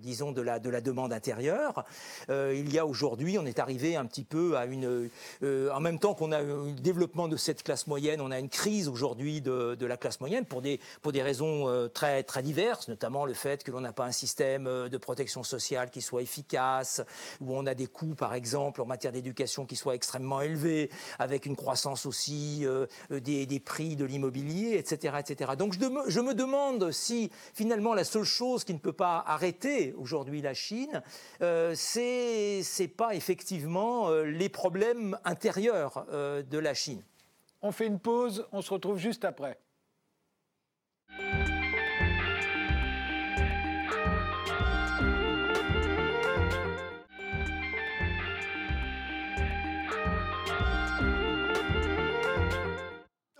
[0.00, 1.84] disons, de la, de la demande intérieure.
[2.28, 5.10] il y a aujourd'hui, on est arrivé un petit peu à une...
[5.42, 8.88] en même temps qu'on a un développement de cette classe moyenne, on a une crise
[8.88, 13.26] aujourd'hui de, de, la classe moyenne pour des, pour des raisons très, très diverses, notamment
[13.26, 17.02] le fait que l'on n'a pas un système euh, de protection sociale qui soit efficace,
[17.40, 21.46] où on a des coûts, par exemple, en matière d'éducation qui soient extrêmement élevés, avec
[21.46, 25.52] une croissance aussi euh, des, prix de l'immobilier, etc., etc.
[25.58, 30.42] Donc je, me demande si finalement la seule chose qui ne peut pas arrêter aujourd'hui
[30.42, 31.02] la Chine,
[31.42, 37.02] euh, c'est pas effectivement euh, les problèmes intérieurs de la Chine.
[37.62, 39.58] On fait une pause, on se retrouve juste après.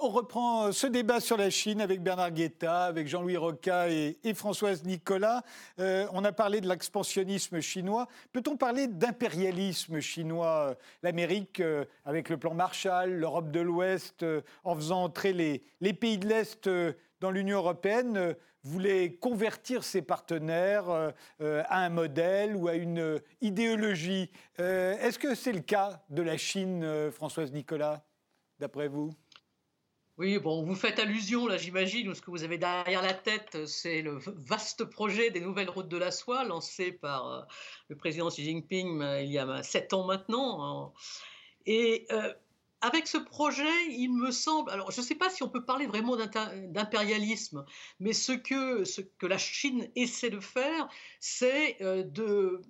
[0.07, 4.17] On reprend euh, ce débat sur la Chine avec Bernard Guetta, avec Jean-Louis Roca et,
[4.35, 5.43] Françoise Nicolas.
[5.81, 8.07] Euh, on a parlé de l'expansionnisme chinois.
[8.33, 14.25] Peut-on parler d'impérialisme chinois L'Amérique, euh, avec le plan Marshall, l'Europe de l'Ouest,
[14.63, 16.71] en faisant entrer les pays de l'Est
[17.21, 20.89] dans l'Union européenne, voulait convertir ses partenaires
[21.41, 24.31] à un modèle ou à une idéologie?
[24.59, 28.05] Est-ce que c'est le cas de la Chine, Françoise Nicolas,
[28.59, 29.13] d'après vous?
[30.19, 33.67] Oui, bon, vous faites allusion, là, j'imagine, ou ce que vous avez derrière la tête,
[33.67, 37.43] c'est le vaste projet des nouvelles routes de la soie lancé par euh,
[37.89, 40.95] le président Xi Jinping euh, il y a sept ans maintenant.
[41.67, 42.33] Et euh,
[42.81, 45.87] avec ce projet, il me semble, alors je ne sais pas si on peut parler
[45.87, 47.67] vraiment d'impérialisme,
[48.01, 50.89] mais ce que, ce que la Chine essaie de faire,
[51.21, 52.63] c'est de,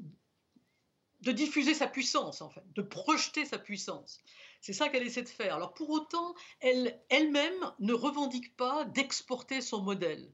[1.20, 4.20] de diffuser sa puissance, en fait, de projeter sa puissance.
[4.66, 5.54] C'est ça qu'elle essaie de faire.
[5.54, 10.28] Alors pour autant, elle elle-même ne revendique pas d'exporter son modèle.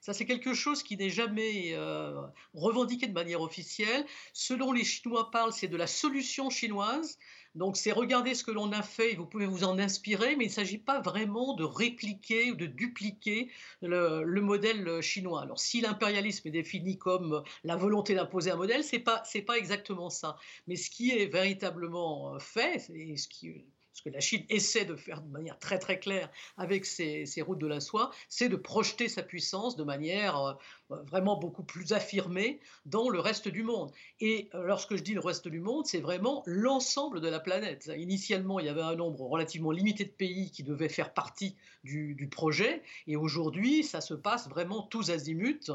[0.00, 2.20] Ça, c'est quelque chose qui n'est jamais euh,
[2.52, 4.04] revendiqué de manière officielle.
[4.32, 7.16] Selon les Chinois parlent, c'est de la solution chinoise.
[7.54, 10.46] Donc, c'est regarder ce que l'on a fait et vous pouvez vous en inspirer, mais
[10.46, 15.42] il ne s'agit pas vraiment de répliquer ou de dupliquer le, le modèle chinois.
[15.42, 19.58] Alors, si l'impérialisme est défini comme la volonté d'imposer un modèle, ce n'est pas, pas
[19.58, 20.36] exactement ça.
[20.66, 23.64] Mais ce qui est véritablement fait, et ce qui
[23.96, 27.58] ce que la Chine essaie de faire de manière très très claire avec ses, routes
[27.58, 32.60] de la soie, c'est de projeter sa puissance de manière euh, vraiment beaucoup plus affirmée
[32.84, 33.90] dans le reste du monde.
[34.20, 37.90] Et euh, lorsque je dis le reste du monde, c'est vraiment l'ensemble de la planète.
[37.96, 42.28] Initialement, il y avait un nombre relativement limité de pays qui devaient faire partie du,
[42.30, 45.70] projet, et aujourd'hui, ça se passe vraiment tous azimuts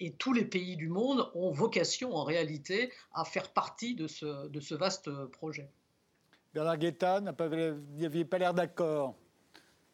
[0.00, 4.74] et tous les pays du monde ont vocation en réalité à faire partie de ce
[4.74, 5.70] vaste projet.
[6.54, 9.18] Bernard Guetta, n'aviez pas l'air d'accord.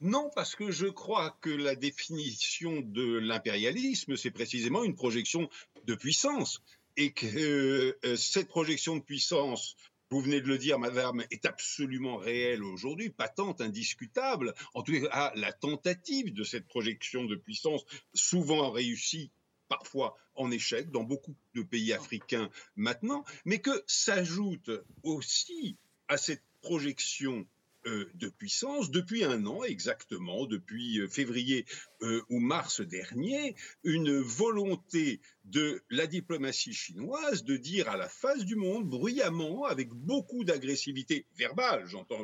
[0.03, 5.49] Non, parce que je crois que la définition de l'impérialisme, c'est précisément une projection
[5.87, 6.63] de puissance.
[6.99, 9.75] Et que euh, cette projection de puissance,
[10.11, 14.53] vous venez de le dire, madame, est absolument réelle aujourd'hui, patente, indiscutable.
[14.75, 19.31] En tout cas, la tentative de cette projection de puissance, souvent réussie,
[19.69, 24.71] parfois en échec, dans beaucoup de pays africains maintenant, mais que s'ajoute
[25.05, 27.47] aussi à cette projection
[27.87, 31.65] euh, de puissance depuis un an exactement, depuis euh, février
[32.03, 38.45] euh, ou mars dernier, une volonté de la diplomatie chinoise de dire à la face
[38.45, 42.23] du monde bruyamment, avec beaucoup d'agressivité verbale, j'entends.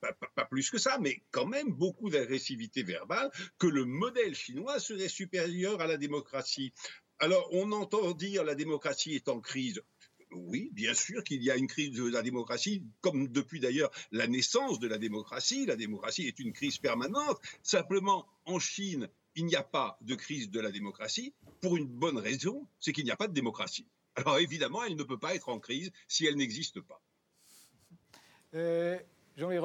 [0.00, 5.08] pas, plus que ça, mais quand même beaucoup d'agressivité verbale, que le modèle chinois serait
[5.08, 6.72] supérieur à la démocratie.
[7.20, 9.80] Alors, on entend dire la démocratie est en crise
[10.34, 14.26] oui, bien sûr qu'il y a une crise de la démocratie, comme depuis d'ailleurs la
[14.26, 15.66] naissance de la démocratie.
[15.66, 17.38] La démocratie est une crise permanente.
[17.62, 22.18] Simplement, en Chine, il n'y a pas de crise de la démocratie pour une bonne
[22.18, 23.86] raison, c'est qu'il n'y a pas de démocratie.
[24.16, 27.00] Alors évidemment, elle ne peut pas être en crise si elle n'existe pas.
[28.54, 28.98] Euh,
[29.36, 29.58] Jean-Louis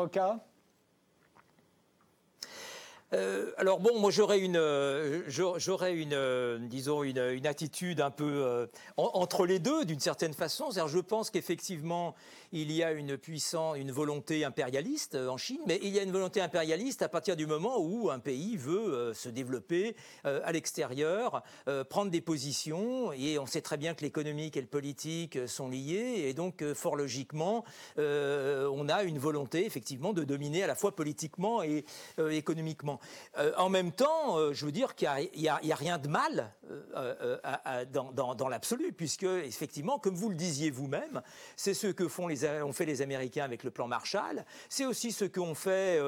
[3.14, 7.18] euh, alors bon, moi j'aurais une, euh, j'aurais une, euh, disons une,
[7.48, 8.68] attitude un peu
[8.98, 10.72] entre les deux d'une certaine façon.
[10.72, 12.16] cest je pense qu'effectivement
[12.52, 16.12] il y a une puissance, une volonté impérialiste en Chine, mais il y a une
[16.12, 21.44] volonté impérialiste à partir du moment où un pays veut se développer à l'extérieur,
[21.90, 26.26] prendre des positions, et on sait très bien que l'économique et le politique sont liés,
[26.28, 27.64] et donc fort logiquement,
[27.98, 31.86] on a une volonté effectivement de dominer à la fois politiquement et
[32.18, 32.97] économiquement.
[33.38, 36.54] Euh, en même temps, euh, je veux dire qu'il n'y a, rien de mal
[36.96, 41.22] euh, dans, l'absolu, puisque effectivement, comme vous le disiez vous-même,
[41.56, 45.12] c'est ce que font les, ont fait les Américains avec le plan Marshall, c'est aussi
[45.12, 46.00] ce qu'ont fait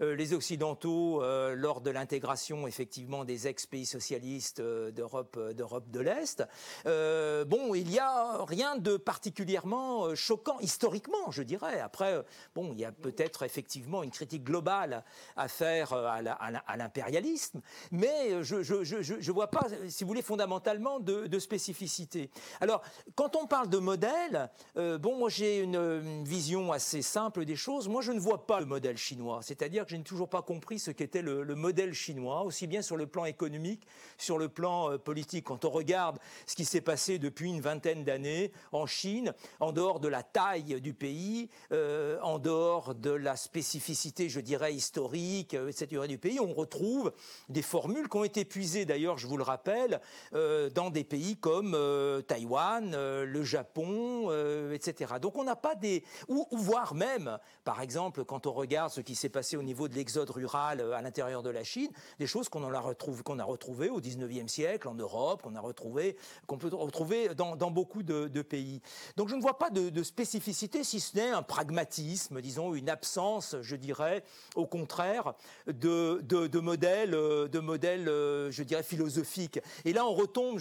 [0.00, 1.22] les Occidentaux
[1.54, 6.44] lors de l'intégration effectivement des ex-pays socialistes d'Europe, d'Europe de l'Est.
[6.84, 11.80] bon, il n'y a rien de particulièrement choquant historiquement, je dirais.
[11.80, 12.22] Après,
[12.54, 15.04] bon, il y a peut-être effectivement une critique globale
[15.36, 21.00] à faire à la, à l'impérialisme, mais je ne vois pas, si vous voulez, fondamentalement
[21.00, 22.30] de, spécificité.
[22.60, 22.82] Alors,
[23.14, 27.88] quand on parle de modèle, euh, bon, moi j'ai une, vision assez simple des choses.
[27.88, 30.78] Moi, je ne vois pas le modèle chinois, c'est-à-dire que je n'ai toujours pas compris
[30.78, 34.98] ce qu'était le, modèle chinois, aussi bien sur le plan économique, sur le plan euh,
[34.98, 35.44] politique.
[35.44, 40.00] Quand on regarde ce qui s'est passé depuis une vingtaine d'années en Chine, en dehors
[40.00, 46.06] de la taille du pays, euh, en dehors de la spécificité, je dirais, historique, etc.,
[46.08, 47.12] du on retrouve
[47.48, 50.00] des formules qui ont été puisées, d'ailleurs, je vous le rappelle,
[50.34, 54.30] euh, dans des pays comme euh, Taïwan, euh, le Japon,
[54.72, 55.14] etc.
[55.20, 56.04] Donc on n'a pas des...
[56.28, 59.94] Ou, voire même, par exemple, quand on regarde ce qui s'est passé au niveau de
[59.94, 64.00] l'exode rural à l'intérieur de la Chine, des choses qu'on a, qu'on a retrouvées au
[64.00, 68.80] 19e siècle en Europe, qu'on a retrouvé, qu'on peut retrouver dans, beaucoup de, pays.
[69.16, 73.56] Donc je ne vois pas de spécificité, si ce n'est un pragmatisme, disons, une absence,
[73.60, 75.34] je dirais, au contraire,
[75.66, 79.60] de, de, modèles, euh, de modèles, euh, je dirais, philosophiques.
[79.84, 80.58] Et là, on retombe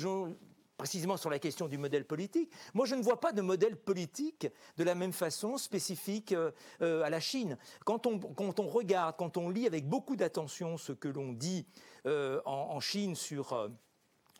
[0.78, 2.52] précisément sur la question du modèle politique.
[2.74, 7.10] Moi, je ne vois pas de modèle politique de la même façon spécifique euh, à
[7.10, 7.58] la Chine.
[7.86, 11.66] Quand on, quand on regarde, quand on lit avec beaucoup d'attention ce que l'on dit
[12.06, 13.70] en, en, Chine sur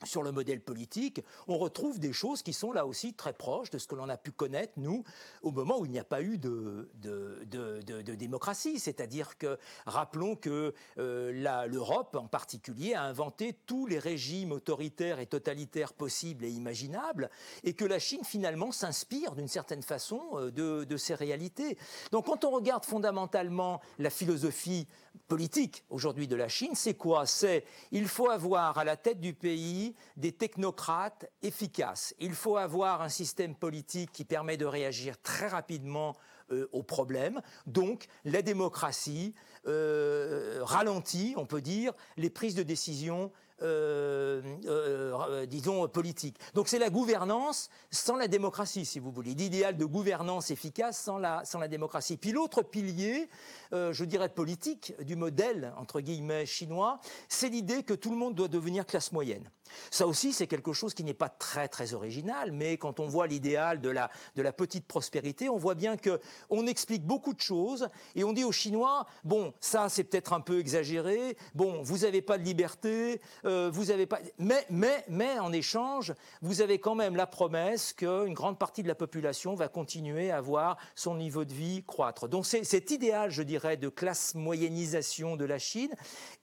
[0.06, 3.78] sur le modèle politique, on retrouve des choses qui sont là aussi très proches de
[3.78, 5.04] ce que l'on a pu connaître, nous,
[5.42, 8.80] au moment où il n'y a pas eu de, de, démocratie.
[8.80, 15.26] C'est-à-dire que, rappelons que euh, l'Europe, en particulier, a inventé tous les régimes autoritaires et
[15.26, 17.30] totalitaires possibles et imaginables,
[17.64, 20.52] et que la Chine, finalement, s'inspire d'une certaine façon euh,
[20.86, 21.78] de, ces réalités.
[22.12, 24.88] Donc, quand on regarde fondamentalement la philosophie
[25.28, 27.26] politique aujourd'hui de la Chine, c'est quoi?
[27.26, 32.14] C'est il faut avoir à la tête du pays des technocrates efficaces.
[32.20, 36.16] Il faut avoir un système politique qui permet de réagir très rapidement
[36.52, 37.42] euh, aux problèmes.
[37.66, 39.34] Donc la démocratie
[39.68, 46.38] euh, ralentit, on peut dire, les prises de décision euh, disons, politique.
[46.54, 51.18] Donc c'est la gouvernance sans la démocratie, si vous voulez, l'idéal de gouvernance efficace sans
[51.18, 52.18] la, sans la démocratie.
[52.18, 53.30] Puis l'autre pilier,
[53.74, 58.48] je dirais politique, du modèle, entre guillemets, chinois, c'est l'idée que tout le monde doit
[58.48, 59.50] devenir classe moyenne.
[59.92, 63.28] Ça aussi, c'est quelque chose qui n'est pas très très original, mais quand on voit
[63.28, 67.40] l'idéal de la, de la petite prospérité, on voit bien que on explique beaucoup de
[67.40, 72.00] choses et on dit aux Chinois, bon, ça c'est peut-être un peu exagéré, bon, vous
[72.00, 76.80] n'avez pas de liberté, euh, vous avez pas, mais, mais, mais en échange, vous avez
[76.80, 81.16] quand même la promesse qu'une grande partie de la population va continuer à voir son
[81.16, 82.28] niveau de vie croître.
[82.28, 85.94] Donc c'est cet idéal, je dirais, de classe moyennisation de la Chine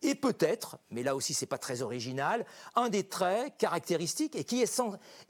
[0.03, 4.63] et peut-être, mais là aussi c'est pas très original, un des traits caractéristiques et qui
[4.63, 4.71] est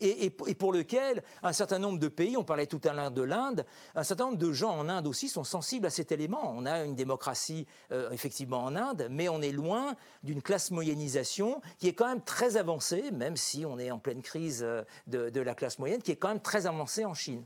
[0.00, 3.64] et, pour lequel un certain nombre de pays, on parlait tout à l'heure de l'Inde,
[3.94, 6.54] un certain nombre de gens en Inde aussi sont sensibles à cet élément.
[6.56, 11.60] On a une démocratie euh, effectivement en Inde, mais on est loin d'une classe moyennisation
[11.78, 15.40] qui est quand même très avancée, même si on est en pleine crise euh, de,
[15.40, 17.44] la classe moyenne, qui est quand même très avancée en Chine.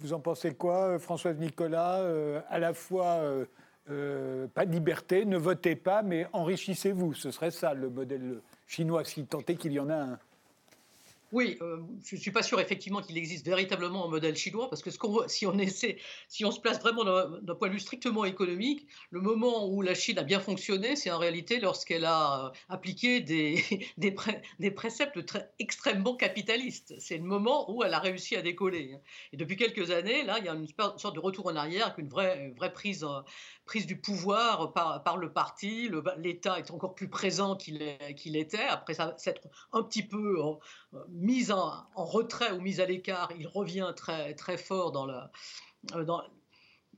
[0.00, 2.02] Vous en pensez quoi, euh, Françoise Nicolas
[2.48, 3.46] À la fois
[3.90, 7.14] euh, pas de liberté, ne votez pas, mais enrichissez-vous.
[7.14, 10.18] Ce serait ça le modèle chinois, si tant est qu'il y en a un.
[11.34, 14.82] Oui, euh, je ne suis pas sûr effectivement qu'il existe véritablement un modèle chinois, parce
[14.82, 15.96] que ce qu'on si on essaie,
[16.28, 19.96] si on se place vraiment d'un point de vue strictement économique, le moment où la
[19.96, 23.64] Chine a bien fonctionné, c'est en réalité lorsqu'elle a euh, appliqué des,
[23.98, 26.94] des, préceptes très, extrêmement capitalistes.
[27.00, 28.96] C'est le moment où elle a réussi à décoller.
[29.32, 31.98] Et depuis quelques années, là, il y a une sorte de retour en arrière avec
[31.98, 33.04] une vraie, vraie prise,
[33.66, 35.90] prise du pouvoir par, par le parti.
[36.16, 40.38] L'État est encore plus présent qu'il était, après s'être un petit peu
[41.08, 44.96] mis en, retrait ou mis à l'écart, il revient très, très fort
[45.94, 46.04] euh,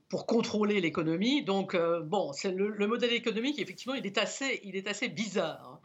[0.09, 1.43] pour contrôler l'économie.
[1.43, 5.79] Donc, euh, bon, c'est le, modèle économique, effectivement, il est assez, il est assez bizarre.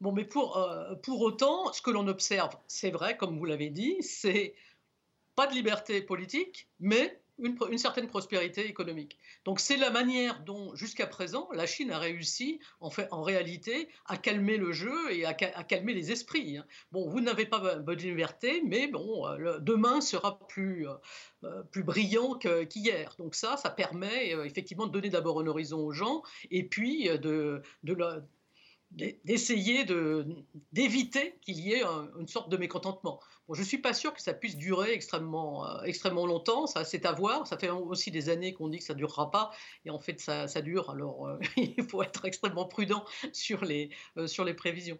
[0.00, 3.70] Bon, mais pour, euh, pour autant, ce que l'on observe, c'est vrai, comme vous l'avez
[3.70, 4.54] dit, c'est
[5.34, 9.18] pas de liberté politique, mais une, certaine prospérité économique.
[9.44, 13.88] Donc c'est la manière dont, jusqu'à présent, la Chine a réussi, en, fait, en réalité,
[14.06, 16.56] à calmer le jeu et à, calmer les esprits.
[16.56, 16.64] Hein.
[16.92, 20.94] Bon, vous n'avez pas bonne liberté, mais bon, euh, demain sera plus, euh,
[21.44, 23.14] euh, plus brillant qu'hier.
[23.18, 27.62] Donc ça, ça permet effectivement de donner d'abord un horizon aux gens et puis de,
[27.82, 27.94] de,
[28.90, 29.84] d'essayer
[30.72, 31.82] d'éviter qu'il y ait
[32.18, 33.20] une sorte de mécontentement.
[33.48, 36.84] Bon, je ne suis pas sûr que ça puisse durer extrêmement, euh, extrêmement longtemps, ça
[36.84, 39.52] c'est à voir, ça fait aussi des années qu'on dit que ça ne durera pas,
[39.84, 43.90] et en fait ça, ça dure, alors euh, il faut être extrêmement prudent sur les,
[44.16, 44.98] euh, sur les prévisions.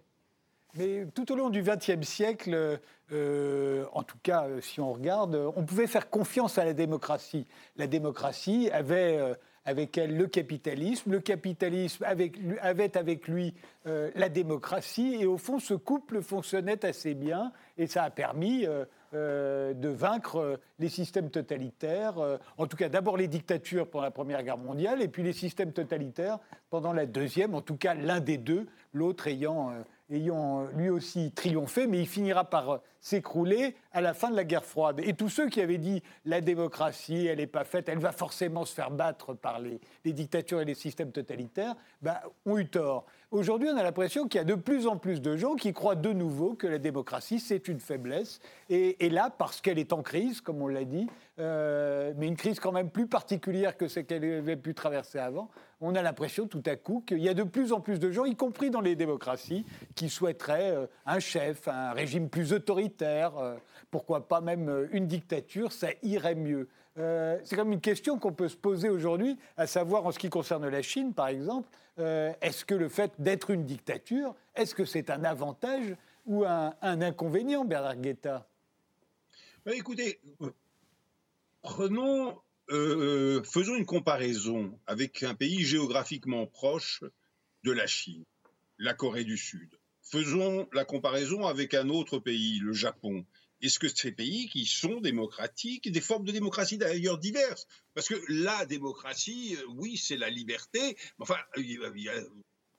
[0.75, 2.79] Mais tout au long du XXe siècle,
[3.11, 7.47] en tout cas si on regarde, on pouvait faire confiance à la démocratie.
[7.77, 13.53] La démocratie avait avec elle le capitalisme, le capitalisme avait avec lui
[13.87, 18.65] euh, la démocratie, et au fond, ce couple fonctionnait assez bien, et ça a permis
[18.65, 22.15] euh, euh, de vaincre les systèmes totalitaires,
[22.57, 25.73] en tout cas d'abord les dictatures pendant la Première Guerre mondiale, et puis les systèmes
[25.73, 26.39] totalitaires
[26.71, 29.73] pendant la Deuxième, en tout cas l'un des deux, l'autre ayant
[30.09, 35.01] lui aussi triomphé, mais il finira par s'écrouler à la fin de la guerre froide.
[35.05, 38.65] Et tous ceux qui avaient dit la démocratie, elle n'est pas faite, elle va forcément
[38.65, 39.79] se faire battre par les,
[40.13, 43.07] dictatures et les systèmes totalitaires, ben, ont eu tort.
[43.31, 45.95] Aujourd'hui, on a l'impression qu'il y a de plus en plus de gens qui croient
[45.95, 48.41] de nouveau que la démocratie, c'est une faiblesse.
[48.71, 52.59] Et, là, parce qu'elle est en crise, comme on l'a dit, euh, mais une crise
[52.61, 55.51] quand même plus particulière que ce qu'elle avait pu traverser avant,
[55.81, 58.25] on a l'impression tout à coup qu'il y a de plus en plus de gens,
[58.25, 63.57] y compris dans les démocraties, qui souhaiteraient euh, un chef, un régime plus autoritaire, euh,
[63.91, 66.69] pourquoi pas même euh, une dictature, ça irait mieux.
[66.97, 70.67] c'est comme une question qu'on peut se poser aujourd'hui, à savoir en ce qui concerne
[70.69, 71.69] la Chine, par exemple,
[71.99, 75.95] est-ce que le fait d'être une dictature, est-ce que c'est un avantage
[76.25, 78.49] ou un, inconvénient, Bernard Guetta?
[79.67, 80.21] Ben, Écoutez,
[82.71, 87.05] euh, faisons une comparaison avec un pays géographiquement proche
[87.63, 88.25] de la Chine,
[88.79, 89.71] la Corée du Sud.
[90.11, 93.27] Faisons la comparaison avec un autre pays, le Japon.
[93.61, 97.67] Est-ce que ces pays qui sont démocratiques, des formes de démocratie d'ailleurs diverses?
[97.95, 102.21] Parce que la démocratie, euh, oui, c'est la liberté, mais enfin, il y a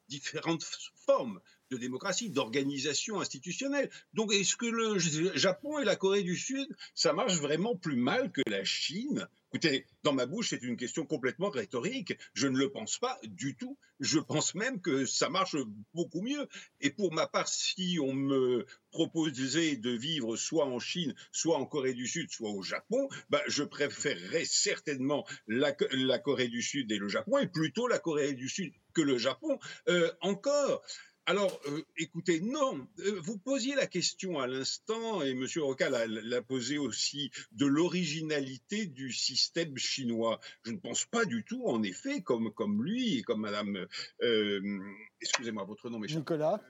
[0.07, 0.63] différentes
[1.05, 3.89] formes de démocratie, d'organisation institutionnelle.
[4.13, 4.97] Donc, est-ce que le
[5.38, 9.28] Japon et la Corée du Sud, ça marche vraiment plus mal que la Chine?
[9.53, 12.13] Écoutez, dans ma bouche, c'est une question complètement rhétorique.
[12.34, 13.78] Je ne le pense pas du tout.
[14.01, 15.55] Je pense même que ça marche
[15.93, 16.47] beaucoup mieux.
[16.82, 21.65] Et pour ma part, si on me proposait de vivre soit en Chine, soit en
[21.65, 25.72] Corée du Sud, soit au Japon, bah, je préférerais certainement la,
[26.20, 29.59] Corée du Sud et le Japon, et plutôt la Corée du Sud que le Japon.
[29.88, 30.84] Euh, encore,
[31.30, 35.45] alors, euh, écoutez, non, euh, vous posiez la question à l'instant, et M.
[35.57, 40.39] Roca l'a posé aussi, de l'originalité du système chinois.
[40.63, 43.88] Je ne pense pas du tout, en effet, comme, comme lui et comme Madame,
[44.21, 44.80] euh,
[45.19, 46.61] excusez-moi, votre nom, mes Nicolas.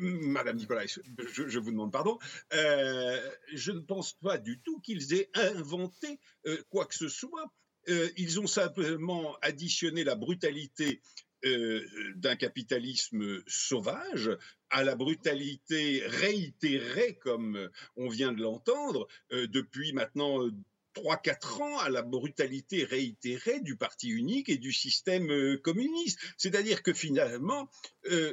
[0.00, 2.18] Madame Nicolas, je, vous demande pardon.
[2.50, 6.18] je ne pense pas du tout qu'ils aient inventé
[6.70, 7.52] quoi que ce soit.
[7.86, 11.02] ils ont simplement additionné la brutalité
[11.44, 11.86] euh,
[12.16, 14.30] d'un capitalisme sauvage
[14.70, 20.40] à la brutalité réitérée, comme on vient de l'entendre, euh, depuis maintenant
[20.94, 26.18] 3-4 ans à la brutalité réitérée du parti unique et du système euh, communiste.
[26.36, 27.70] C'est-à-dire que finalement,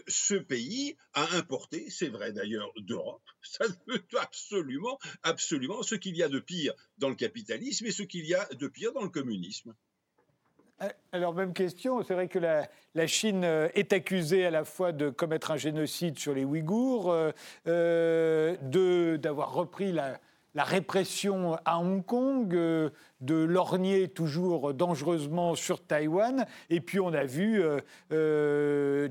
[0.07, 6.23] ce pays a importé, c'est vrai d'ailleurs d'Europe, ça veut absolument, absolument ce qu'il y
[6.23, 9.09] a de pire dans le capitalisme et ce qu'il y a de pire dans le
[9.09, 9.75] communisme.
[10.81, 12.03] Euh, alors, même question.
[12.03, 16.19] C'est vrai que la, Chine euh, est accusée à la fois de commettre un génocide
[16.19, 17.13] sur les Ouïghours,
[17.67, 20.19] euh, d'avoir repris la,
[20.55, 26.45] répression à Hong Kong, de lorgner toujours dangereusement sur Taïwan.
[26.69, 27.61] Et puis, on a vu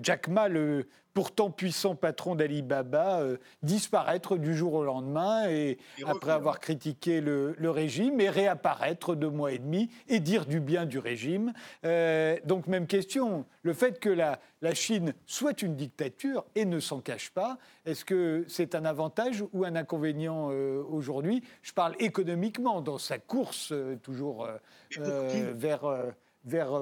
[0.02, 6.32] Jack Ma, le pourtant puissant patron d'Alibaba, euh, disparaître du jour au lendemain et, après
[6.32, 10.98] avoir critiqué le, régime et réapparaître deux mois et demi et dire du bien du
[10.98, 11.52] régime.
[11.84, 16.80] Euh, donc même question, le fait que la, la Chine soit une dictature et ne
[16.80, 21.42] s'en cache pas, est-ce que c'est un avantage ou un inconvénient euh, aujourd'hui?
[21.62, 24.48] Je parle économiquement dans sa course toujours
[24.90, 26.12] vers,
[26.44, 26.80] vers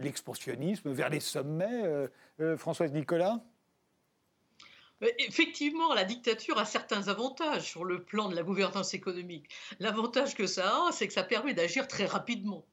[0.00, 2.08] l'expansionnisme, vers les sommets.
[2.56, 3.40] Françoise Nicolas?
[5.00, 9.48] Effectivement, la dictature a certains avantages sur le plan de la gouvernance économique.
[9.78, 12.64] L'avantage que ça a, c'est que ça permet d'agir très rapidement.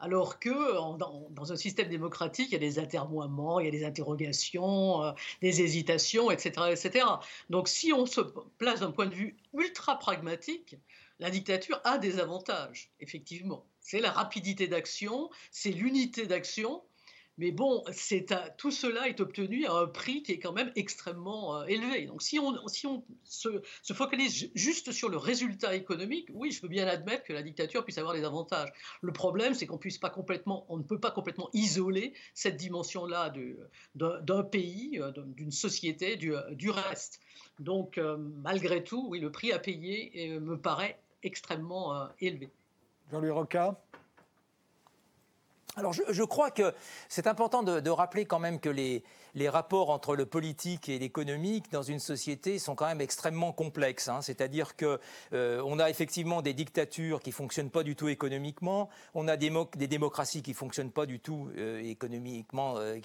[0.00, 0.50] Alors que
[0.98, 5.12] dans, un système démocratique, il y a des atermoiements, il y a des interrogations, euh,
[5.40, 7.06] des hésitations, etc., etc.
[7.48, 8.20] Donc si on se
[8.58, 10.76] place d'un point de vue ultra pragmatique,
[11.20, 13.64] la dictature a des avantages, effectivement.
[13.80, 16.82] C'est la rapidité d'action, c'est l'unité d'action,
[17.36, 17.82] mais bon,
[18.58, 22.06] tout cela est obtenu à un prix qui est quand même extrêmement euh, élevé.
[22.06, 22.54] Donc si on,
[23.24, 23.48] se,
[23.92, 27.98] focalise juste sur le résultat économique, oui, je peux bien admettre que la dictature puisse
[27.98, 28.70] avoir des avantages.
[29.00, 33.32] Le problème, c'est qu'on puisse pas complètement, on ne peut pas complètement isoler cette dimension-là
[33.94, 37.20] d'un pays, euh, d'une société du, du, reste.
[37.58, 42.50] Donc euh, malgré tout, oui, le prix à payer me paraît extrêmement élevé.
[43.10, 43.80] Jean-Louis Roca
[45.76, 46.72] alors je, crois que
[47.08, 49.02] c'est important de, rappeler quand même que les,
[49.34, 54.08] les rapports entre le politique et l'économique dans une société sont quand même extrêmement complexes.
[54.08, 54.22] Hein.
[54.22, 55.00] C'est-à-dire que
[55.32, 59.50] euh, on a effectivement des dictatures qui fonctionnent pas du tout économiquement, on a des,
[59.88, 62.98] démocraties qui fonctionnent pas du tout euh, économiquement, euh,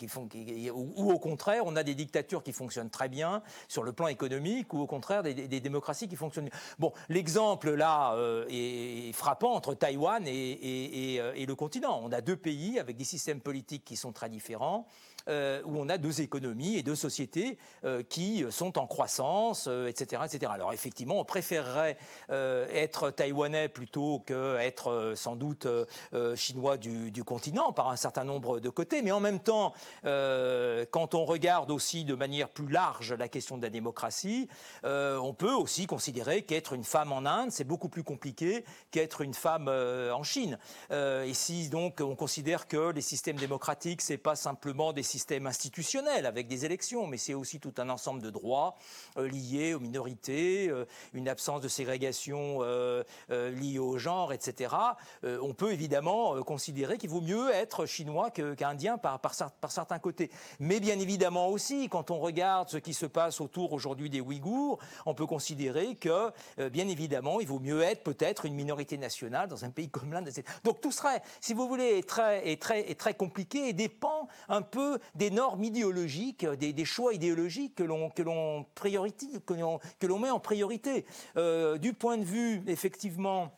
[0.74, 4.74] ou, au contraire, on a des dictatures qui fonctionnent très bien sur le plan économique,
[4.74, 6.50] ou au contraire des, démocraties qui fonctionnent.
[6.78, 8.16] Bon, l'exemple là
[8.50, 12.00] est frappant entre Taïwan et le continent.
[12.04, 14.88] On a deux pays avec des systèmes politiques qui sont très différents.
[15.30, 20.22] Euh, où on a deux économies et deux sociétés euh, qui sont en croissance, etc.,
[20.22, 20.52] euh, etc.
[20.54, 21.98] Alors effectivement, on préférerait
[22.30, 25.68] être taïwanais plutôt qu'être sans doute
[26.36, 29.74] chinois du, continent par un certain nombre de côtés, mais en même temps,
[30.04, 34.48] quand on regarde aussi de manière plus large la question de la démocratie,
[34.84, 39.34] on peut aussi considérer qu'être une femme en Inde, c'est beaucoup plus compliqué qu'être une
[39.34, 40.58] femme en Chine.
[40.92, 46.26] et si donc on considère que les systèmes démocratiques, c'est pas simplement des système institutionnel
[46.26, 48.78] avec des élections, mais c'est aussi tout un ensemble de droits
[49.18, 54.74] euh, liés aux minorités, euh, une absence de ségrégation euh, liée au genre, etc.
[55.24, 59.20] on peut évidemment considérer qu'il vaut mieux être chinois qu'indien par,
[59.70, 60.32] certains côtés.
[60.60, 64.80] Mais bien évidemment aussi, quand on regarde ce qui se passe autour aujourd'hui des Ouïghours,
[65.06, 66.32] on peut considérer que,
[66.70, 70.30] bien évidemment, il vaut mieux être peut-être une minorité nationale dans un pays comme l'Inde.
[70.64, 75.32] Donc tout serait, si vous voulez, très, très, très compliqué et dépend un peu des
[75.32, 78.10] normes idéologiques, des, choix idéologiques que l'on
[80.20, 81.06] met en priorité.
[81.38, 83.52] Euh, du point de vue effectivement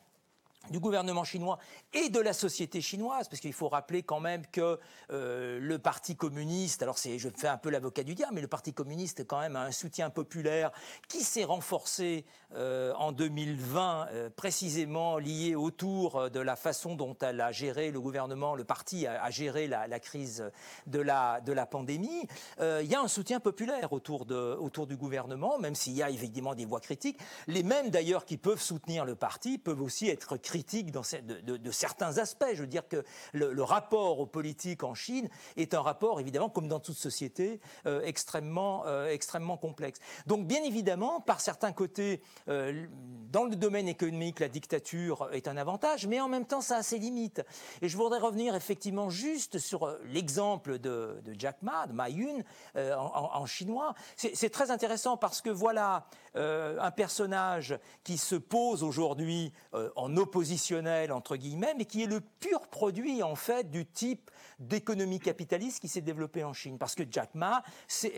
[0.70, 1.58] du gouvernement chinois
[1.92, 4.78] et de la société chinoise, parce qu'il faut rappeler quand même que
[5.10, 8.48] euh, le Parti communiste, alors c'est, je fais un peu l'avocat du diable, mais le
[8.48, 10.70] Parti communiste quand même un soutien populaire
[11.08, 17.52] qui s'est renforcé euh, en 2020, euh, précisément lié autour de la façon dont a
[17.52, 20.50] géré le gouvernement, le parti a, géré la, la, crise
[20.86, 22.26] de la, de la pandémie.
[22.60, 26.10] il y a un soutien populaire autour, de, autour du gouvernement, même s'il y a
[26.10, 27.18] évidemment des voix critiques.
[27.46, 31.70] Les mêmes d'ailleurs qui peuvent soutenir le parti peuvent aussi être critiques critique dans de,
[31.70, 32.44] certains aspects.
[32.52, 36.68] Je veux dire que le, rapport aux politiques en Chine est un rapport, évidemment, comme
[36.68, 39.98] dans toute société, euh, extrêmement, euh, extrêmement complexe.
[40.26, 42.86] Donc, bien évidemment, par certains côtés, euh,
[43.30, 46.82] dans le domaine économique, la dictature est un avantage, mais en même temps, ça a
[46.82, 47.42] ses limites.
[47.80, 52.42] Et je voudrais revenir effectivement juste sur l'exemple de, Jack Ma, de Ma Yun,
[52.76, 53.94] en, chinois.
[54.16, 59.52] C'est très intéressant parce que voilà un personnage qui se pose aujourd'hui
[59.96, 64.28] en opposition positionnel, entre guillemets, mais qui est le pur produit, en fait, du type
[64.58, 66.78] d'économie capitaliste qui s'est développé en Chine.
[66.78, 67.62] Parce que Jack Ma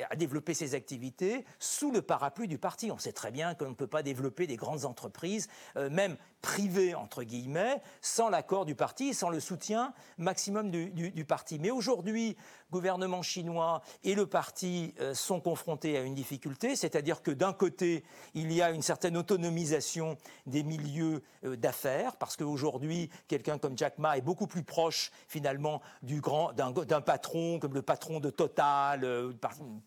[0.09, 2.91] a développé ses activités sous le parapluie du parti.
[2.91, 6.95] On sait très bien qu'on ne peut pas développer des grandes entreprises, euh, même privées,
[6.95, 11.59] entre guillemets, sans l'accord du parti, sans le soutien maximum du, parti.
[11.59, 12.36] Mais aujourd'hui,
[12.70, 18.05] gouvernement chinois et le parti euh, sont confrontés à une difficulté, c'est-à-dire que d'un côté,
[18.34, 23.97] il y a une certaine autonomisation des milieux euh, d'affaires, parce qu'aujourd'hui, quelqu'un comme Jack
[23.97, 29.03] Ma est beaucoup plus proche finalement du grand d'un patron comme le patron de Total,
[29.03, 29.32] euh,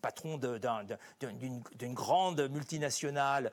[0.02, 0.38] patron
[1.20, 3.52] d'une grande multinationale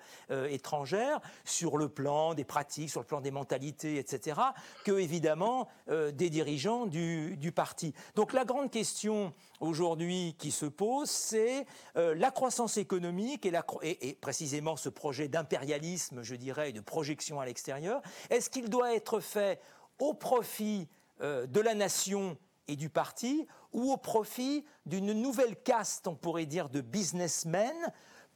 [0.50, 4.40] étrangère, sur le plan des pratiques, sur le plan des mentalités, etc.,
[4.86, 7.94] que évidemment des dirigeants du, parti.
[8.16, 11.66] Donc la grande question aujourd'hui qui se pose, c'est
[11.98, 13.46] euh, la croissance économique
[13.82, 18.02] et, précisément ce projet d'impérialisme, je dirais, de projection à l'extérieur.
[18.30, 19.60] Est-ce qu'il doit être fait
[20.00, 20.88] au profit
[21.22, 22.38] euh, de la nation
[22.68, 27.76] et du parti ou au profit d'une nouvelle caste, on pourrait dire, de businessmen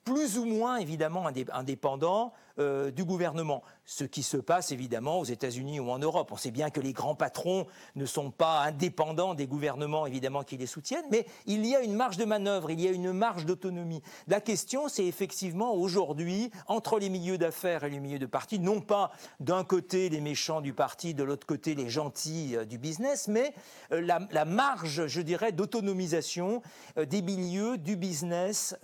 [0.03, 5.80] plus ou moins évidemment indépendants euh, du gouvernement ce qui se passe évidemment aux États-Unis
[5.80, 6.32] ou en Europe.
[6.32, 10.57] On sait bien que les grands patrons ne sont pas indépendants des gouvernements évidemment qui
[10.57, 13.45] les soutiennent, mais il y a une marge de manœuvre, il y a une marge
[13.45, 14.03] d'autonomie.
[14.28, 18.80] La question, c'est effectivement aujourd'hui, entre les milieux d'affaires et les milieux de parti, non
[18.80, 23.28] pas d'un côté les méchants du parti, de l'autre côté les gentils euh, du business,
[23.28, 23.55] mais
[23.91, 26.62] euh, la, marge, je dirais, d'autonomisation
[26.95, 28.76] des milieux du business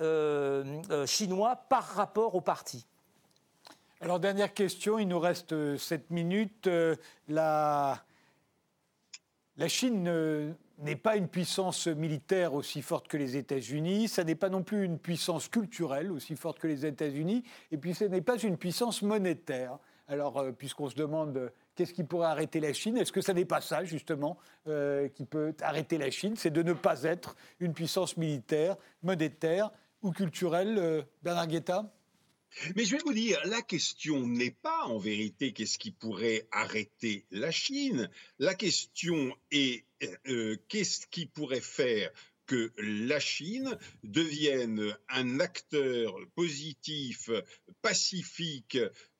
[1.06, 2.86] chinois par rapport au parti.
[4.06, 6.68] Alors, dernière question, il nous reste 7 euh, minutes.
[6.68, 6.96] Euh,
[7.28, 8.04] la,
[9.66, 14.50] Chine euh, n'est pas une puissance militaire aussi forte que les États-Unis, ça n'est pas
[14.50, 18.38] non plus une puissance culturelle aussi forte que les États-Unis, et puis ce n'est pas
[18.38, 19.80] une puissance monétaire.
[20.08, 23.62] Alors, puisqu'on se demande qu'est-ce qui pourrait arrêter la Chine, est-ce que ça n'est pas
[23.62, 24.38] ça, justement,
[25.16, 29.72] qui peut arrêter la Chine C'est de ne pas être une puissance militaire, monétaire
[30.04, 31.92] ou culturelle, Bernard Guetta?
[32.76, 37.26] Mais je vais vous dire, la question n'est pas en vérité qu'est-ce qui pourrait arrêter
[37.32, 38.10] la Chine.
[38.40, 39.86] La question est
[40.28, 42.12] euh, qu'est-ce qui pourrait faire
[42.46, 47.30] que la Chine devienne un acteur positif,
[47.82, 48.78] pacifique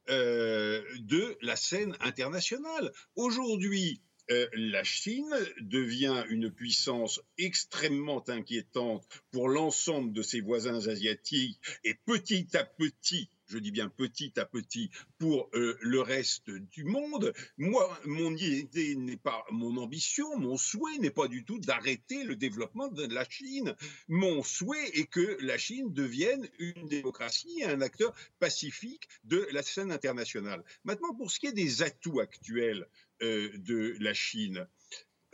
[0.10, 2.92] euh, de la scène internationale.
[3.16, 4.02] Aujourd'hui,
[4.32, 11.94] euh, la Chine devient une puissance extrêmement inquiétante pour l'ensemble de ses voisins asiatiques et
[11.94, 17.34] petit à petit, je dis bien petit à petit, pour euh, le reste du monde.
[17.58, 22.36] Moi, mon idée n'est pas, mon ambition, mon souhait n'est pas du tout d'arrêter le
[22.36, 23.76] développement de la Chine.
[24.08, 29.62] Mon souhait est que la Chine devienne une démocratie et un acteur pacifique de la
[29.62, 30.64] scène internationale.
[30.84, 32.88] Maintenant, pour ce qui est des atouts actuels
[33.22, 34.68] de la Chine.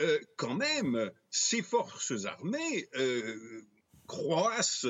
[0.01, 3.61] Euh, quand même, ces forces armées euh,
[4.07, 4.87] croissent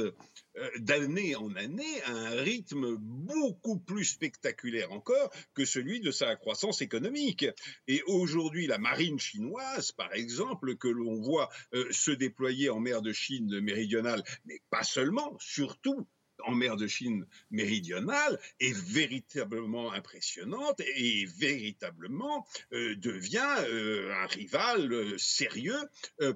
[0.80, 6.82] d'année en année à un rythme beaucoup plus spectaculaire encore que celui de sa croissance
[6.82, 7.46] économique.
[7.88, 11.50] Et aujourd'hui, la marine chinoise, par exemple, que l'on voit
[11.92, 16.08] se déployer en mer de Chine méridionale, mais pas seulement, surtout
[16.46, 24.92] en mer de Chine méridionale est véritablement impressionnante et véritablement euh, devient euh, un rival
[24.92, 25.80] euh, sérieux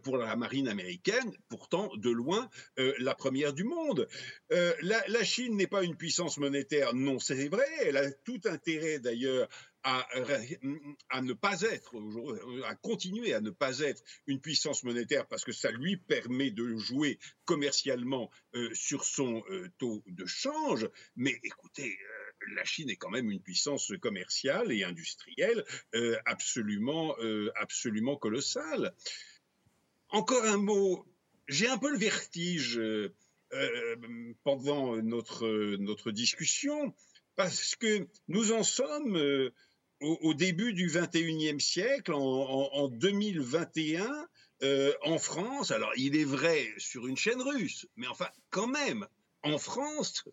[0.03, 4.07] pour la marine américaine, pourtant de loin la première du monde.
[4.49, 8.99] La, la, Chine n'est pas une puissance monétaire, non c'est vrai, elle a tout intérêt
[8.99, 9.47] d'ailleurs
[9.85, 11.95] à, ne pas être,
[12.65, 16.75] à continuer à ne pas être une puissance monétaire parce que ça lui permet de
[16.75, 20.89] jouer commercialement euh, sur son euh, taux de change.
[21.15, 25.63] Mais écoutez, euh, la Chine est quand même une puissance commerciale et industrielle
[26.25, 27.15] absolument,
[27.55, 28.93] absolument colossale.
[30.09, 31.07] Encore un mot,
[31.47, 32.79] j'ai un peu le vertige
[34.43, 36.93] pendant notre, notre discussion
[37.35, 39.51] parce que nous en sommes
[40.01, 44.27] au, début du 21e siècle, en, 2021,
[44.63, 49.07] euh, en France, alors il est vrai sur une chaîne russe, mais enfin quand même,
[49.43, 50.25] en France,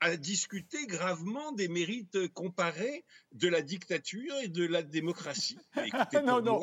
[0.00, 5.58] à discuter gravement des mérites comparés de la dictature et de la démocratie.
[5.84, 6.62] Écoutez, non, non,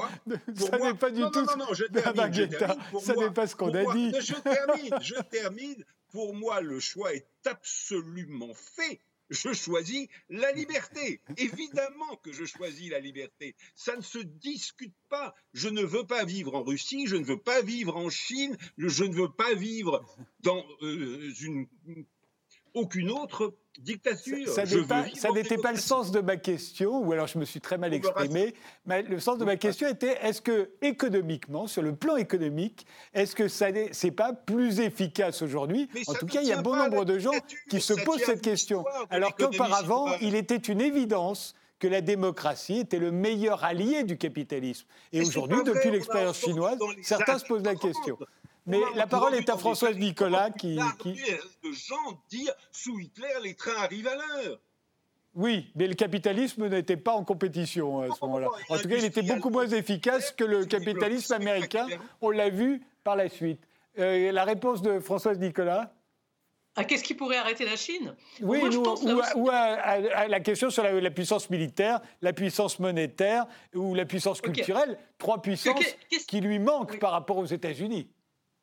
[0.56, 1.46] ça n'est pas du tout.
[1.46, 2.34] Non, non, je termine.
[2.34, 4.12] Je termine ça n'est pas ce qu'on a dit.
[4.20, 5.86] Je termine, je termine.
[6.12, 11.22] Pour moi, le choix est absolument fait je choisis la liberté.
[11.38, 13.56] Évidemment que je choisis la liberté.
[13.76, 15.34] Ça ne se discute pas.
[15.54, 19.04] Je ne veux pas vivre en Russie, je ne veux pas vivre en Chine, je
[19.04, 20.06] ne veux pas vivre
[20.40, 21.68] dans euh, une
[22.78, 24.48] aucune autre dictature.
[24.48, 27.78] Ça, ça n'était pas le sens de ma question, ou alors je me suis très
[27.78, 28.54] mal exprimé.
[28.86, 33.36] Mais le sens de ma question était est-ce que économiquement, sur le plan économique, est-ce
[33.36, 35.90] que ça n'est pas plus efficace aujourd'hui?
[36.08, 37.32] En tout cas, il y a bon nombre de gens
[37.70, 38.84] qui se posent cette question.
[39.10, 44.88] Alors qu'auparavant, il était une évidence que la démocratie était le meilleur allié du capitalisme.
[45.14, 48.18] Et aujourd'hui, depuis l'expérience chinoise, certains se posent la question.
[48.68, 50.78] Mais la parole est à Françoise Nicolas qui.
[51.00, 51.14] qui...
[51.14, 54.60] de gens dire sous Hitler, les trains arrivent à l'heure.
[55.36, 58.48] Oui, mais le capitalisme n'était pas en compétition à ce moment-là.
[58.70, 61.86] En tout cas, il était beaucoup moins efficace que le capitalisme américain.
[62.22, 63.62] On l'a vu par la suite.
[64.00, 65.94] Euh, la réponse de Françoise Nicolas
[66.76, 68.16] ah, Qu'est-ce qui pourrait arrêter la Chine?
[68.42, 68.62] Oui,
[69.36, 74.98] ou, à, la question sur la, puissance militaire, la puissance monétaire ou la puissance culturelle,
[75.18, 75.96] trois puissances
[76.28, 78.10] qui lui manquent par rapport aux États-Unis.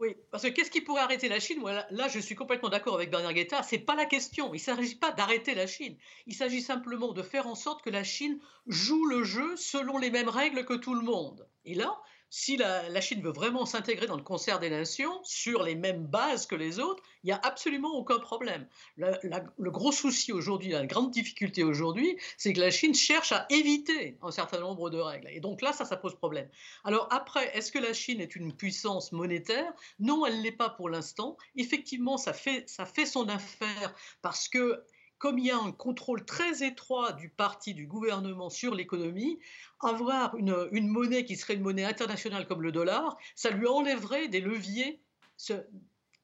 [0.01, 1.63] Oui, parce que qu'est-ce qui pourrait arrêter la Chine?
[1.91, 3.63] Là, je suis complètement d'accord avec Bernard Guetta.
[3.63, 4.53] C'est pas la question.
[4.53, 5.97] Il ne s'agit pas d'arrêter la Chine.
[6.27, 10.11] Il s'agit simplement de faire en sorte que la Chine joue le jeu selon les
[10.11, 11.49] mêmes règles que tout le monde.
[11.65, 11.97] Et là,
[12.37, 16.47] si la, Chine veut vraiment s'intégrer dans le concert des nations sur les mêmes bases
[16.47, 18.67] que les autres, il n'y a absolument aucun problème.
[18.97, 24.19] Le, gros souci aujourd'hui, la grande difficulté aujourd'hui, c'est que la Chine cherche à éviter
[24.21, 25.29] un certain nombre de règles.
[25.31, 26.49] Et donc là, ça, ça pose problème.
[26.83, 29.73] Alors après, est-ce que la Chine est une puissance monétaire?
[30.01, 31.37] Non, elle ne l'est pas pour l'instant.
[31.55, 34.85] Effectivement, ça fait, ça fait son affaire parce que
[35.25, 39.39] comme il y a un contrôle très étroit du parti, du gouvernement sur l'économie,
[39.81, 44.43] avoir une, monnaie qui serait une monnaie internationale comme le dollar, ça lui enlèverait des
[44.43, 45.01] leviers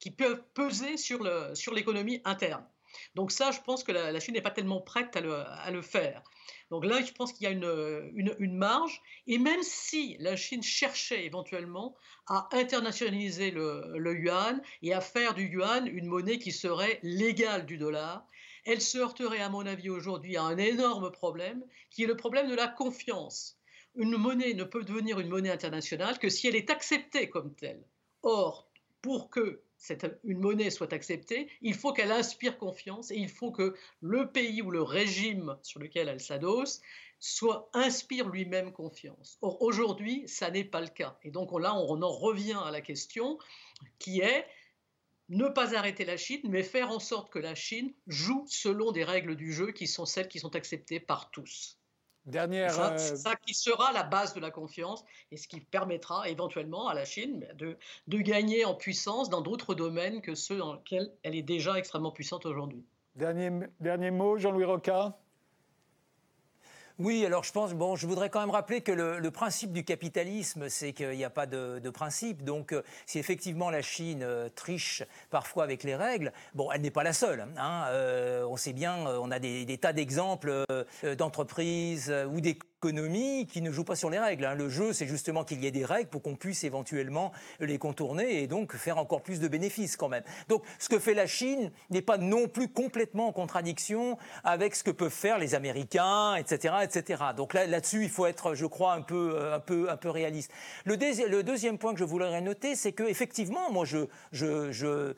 [0.00, 2.62] qui peuvent peser sur l'économie interne.
[3.14, 6.22] Donc ça, je pense que la, Chine n'est pas tellement prête à le, faire.
[6.70, 9.00] Donc là, je pense qu'il y a une, marge.
[9.26, 11.96] Et même si la Chine cherchait éventuellement
[12.26, 17.78] à internationaliser le, yuan et à faire du yuan une monnaie qui serait légale du
[17.78, 18.26] dollar,
[18.64, 22.48] elle se heurterait, à mon avis, aujourd'hui à un énorme problème, qui est le problème
[22.48, 23.58] de la confiance.
[23.96, 27.82] Une monnaie ne peut devenir une monnaie internationale que si elle est acceptée comme telle.
[28.22, 28.70] Or,
[29.02, 29.62] pour que
[30.24, 34.60] une monnaie soit acceptée, il faut qu'elle inspire confiance et il faut que le pays
[34.62, 36.82] ou le régime sur lequel elle s'adosse
[37.18, 39.38] soit inspire lui-même confiance.
[39.42, 41.18] Or aujourd'hui, ça n'est pas le cas.
[41.22, 43.38] Et donc là, on en revient à la question
[43.98, 44.46] qui est
[45.30, 49.04] ne pas arrêter la Chine, mais faire en sorte que la Chine joue selon des
[49.04, 51.78] règles du jeu qui sont celles qui sont acceptées par tous.
[52.26, 52.72] Dernière.
[52.98, 56.88] C'est ça, euh, qui sera la base de la confiance et ce qui permettra éventuellement
[56.88, 57.78] à la Chine de,
[58.08, 62.12] de gagner en puissance dans d'autres domaines que ceux dans lesquels elle est déjà extrêmement
[62.12, 62.84] puissante aujourd'hui.
[63.14, 63.50] Dernier,
[63.80, 65.18] dernier mot, Jean-Louis Roca
[67.00, 70.68] oui, alors je pense, bon, je voudrais quand même rappeler que le, principe du capitalisme,
[70.68, 72.44] c'est qu'il n'y a pas de, principe.
[72.44, 76.90] Donc, euh, si effectivement la Chine euh, triche parfois avec les règles, bon, elle n'est
[76.90, 77.46] pas la seule.
[77.56, 80.64] Hein, euh, on sait bien, on a des, des tas d'exemples
[81.16, 84.46] d'entreprises ou des économie qui ne joue pas sur les règles.
[84.46, 84.54] Hein.
[84.54, 88.42] Le jeu, c'est justement qu'il y ait des règles pour qu'on puisse éventuellement les contourner
[88.42, 90.22] et donc faire encore plus de bénéfices quand même.
[90.48, 94.82] Donc ce que fait la Chine n'est pas non plus complètement en contradiction avec ce
[94.82, 96.74] que peuvent faire les Américains, etc.
[96.82, 97.22] etc.
[97.36, 100.08] Donc là, là-dessus, il faut être, je crois, un peu, euh, un peu, un peu
[100.08, 100.50] réaliste.
[100.86, 100.96] Le,
[101.42, 104.06] deuxième point que je voudrais noter, c'est que effectivement, moi, je,
[104.42, 105.14] euh,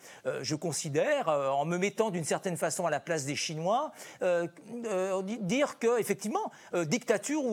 [0.60, 3.92] considère, euh, en me mettant d'une certaine façon à la place des Chinois,
[5.40, 7.51] dire que effectivement, dictature ou,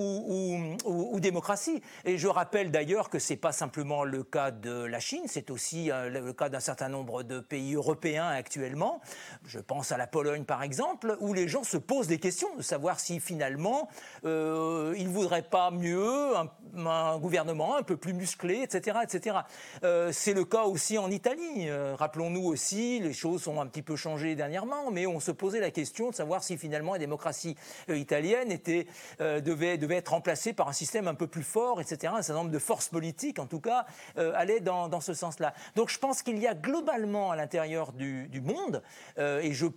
[1.19, 1.81] démocratie.
[2.05, 5.51] Et je rappelle d'ailleurs que ce n'est pas simplement le cas de la Chine, c'est
[5.51, 9.01] aussi euh, le cas d'un certain nombre de pays européens actuellement.
[9.45, 12.61] Je pense à la Pologne par exemple, où les gens se posent des questions de
[12.61, 13.89] savoir si finalement
[14.25, 18.99] euh, ils ne voudraient pas mieux un, gouvernement un peu plus musclé, etc.
[19.03, 19.37] etc.
[19.83, 21.69] Euh, c'est le cas aussi en Italie.
[21.71, 25.71] Rappelons-nous aussi, les choses ont un petit peu changé dernièrement, mais on se posait la
[25.71, 27.55] question de savoir si finalement la démocratie
[27.87, 28.87] italienne était,
[29.19, 32.13] devait devait être remplacé par un système un peu plus fort, etc.
[32.15, 33.85] Un certain nombre de forces politiques, en tout cas,
[34.17, 35.53] euh, allaient dans, ce sens-là.
[35.75, 38.83] Donc je pense qu'il y a globalement à l'intérieur du, du monde,
[39.17, 39.67] euh, et je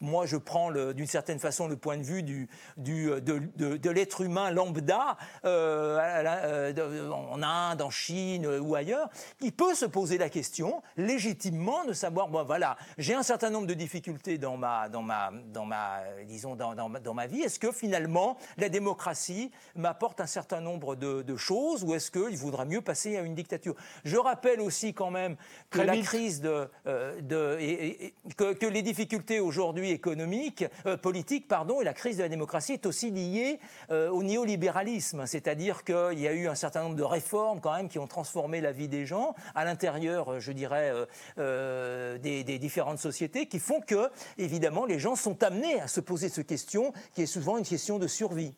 [0.00, 3.38] moi, je prends d'une certaine façon le point de vue du, du, de,
[3.76, 9.08] de, l'être humain lambda euh, euh en Inde, en Chine euh, ou ailleurs,
[9.40, 13.66] il peut se poser la question légitimement de savoir, bon voilà, j'ai un certain nombre
[13.66, 17.40] de difficultés dans ma, dans ma, dans ma disons, dans, dans, dans ma vie.
[17.40, 22.36] Est-ce que finalement la démocratie m'apporte un certain nombre de, de choses ou est-ce qu'il
[22.36, 23.74] vaudra mieux passer à une dictature?
[24.04, 25.36] Je rappelle aussi quand même
[25.70, 31.48] que la crise de, euh, de et, que, que les difficultés aujourd'hui économique, euh, politique,
[31.48, 33.60] pardon, et la crise de la démocratie est aussi liée
[33.90, 37.88] euh, au néolibéralisme, c'est-à-dire qu'il y a eu un certain nombre de réformes quand même
[37.88, 40.92] qui ont transformé la vie des gens à l'intérieur, euh, je dirais,
[41.36, 46.46] des, différentes sociétés, qui font que, évidemment, les gens sont amenés à se poser cette
[46.46, 48.54] question, qui est souvent une question de survie.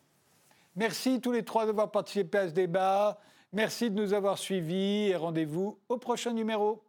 [0.75, 3.19] Merci tous les trois d'avoir participé à ce débat.
[3.53, 6.81] Merci de nous avoir suivis et rendez-vous au prochain numéro.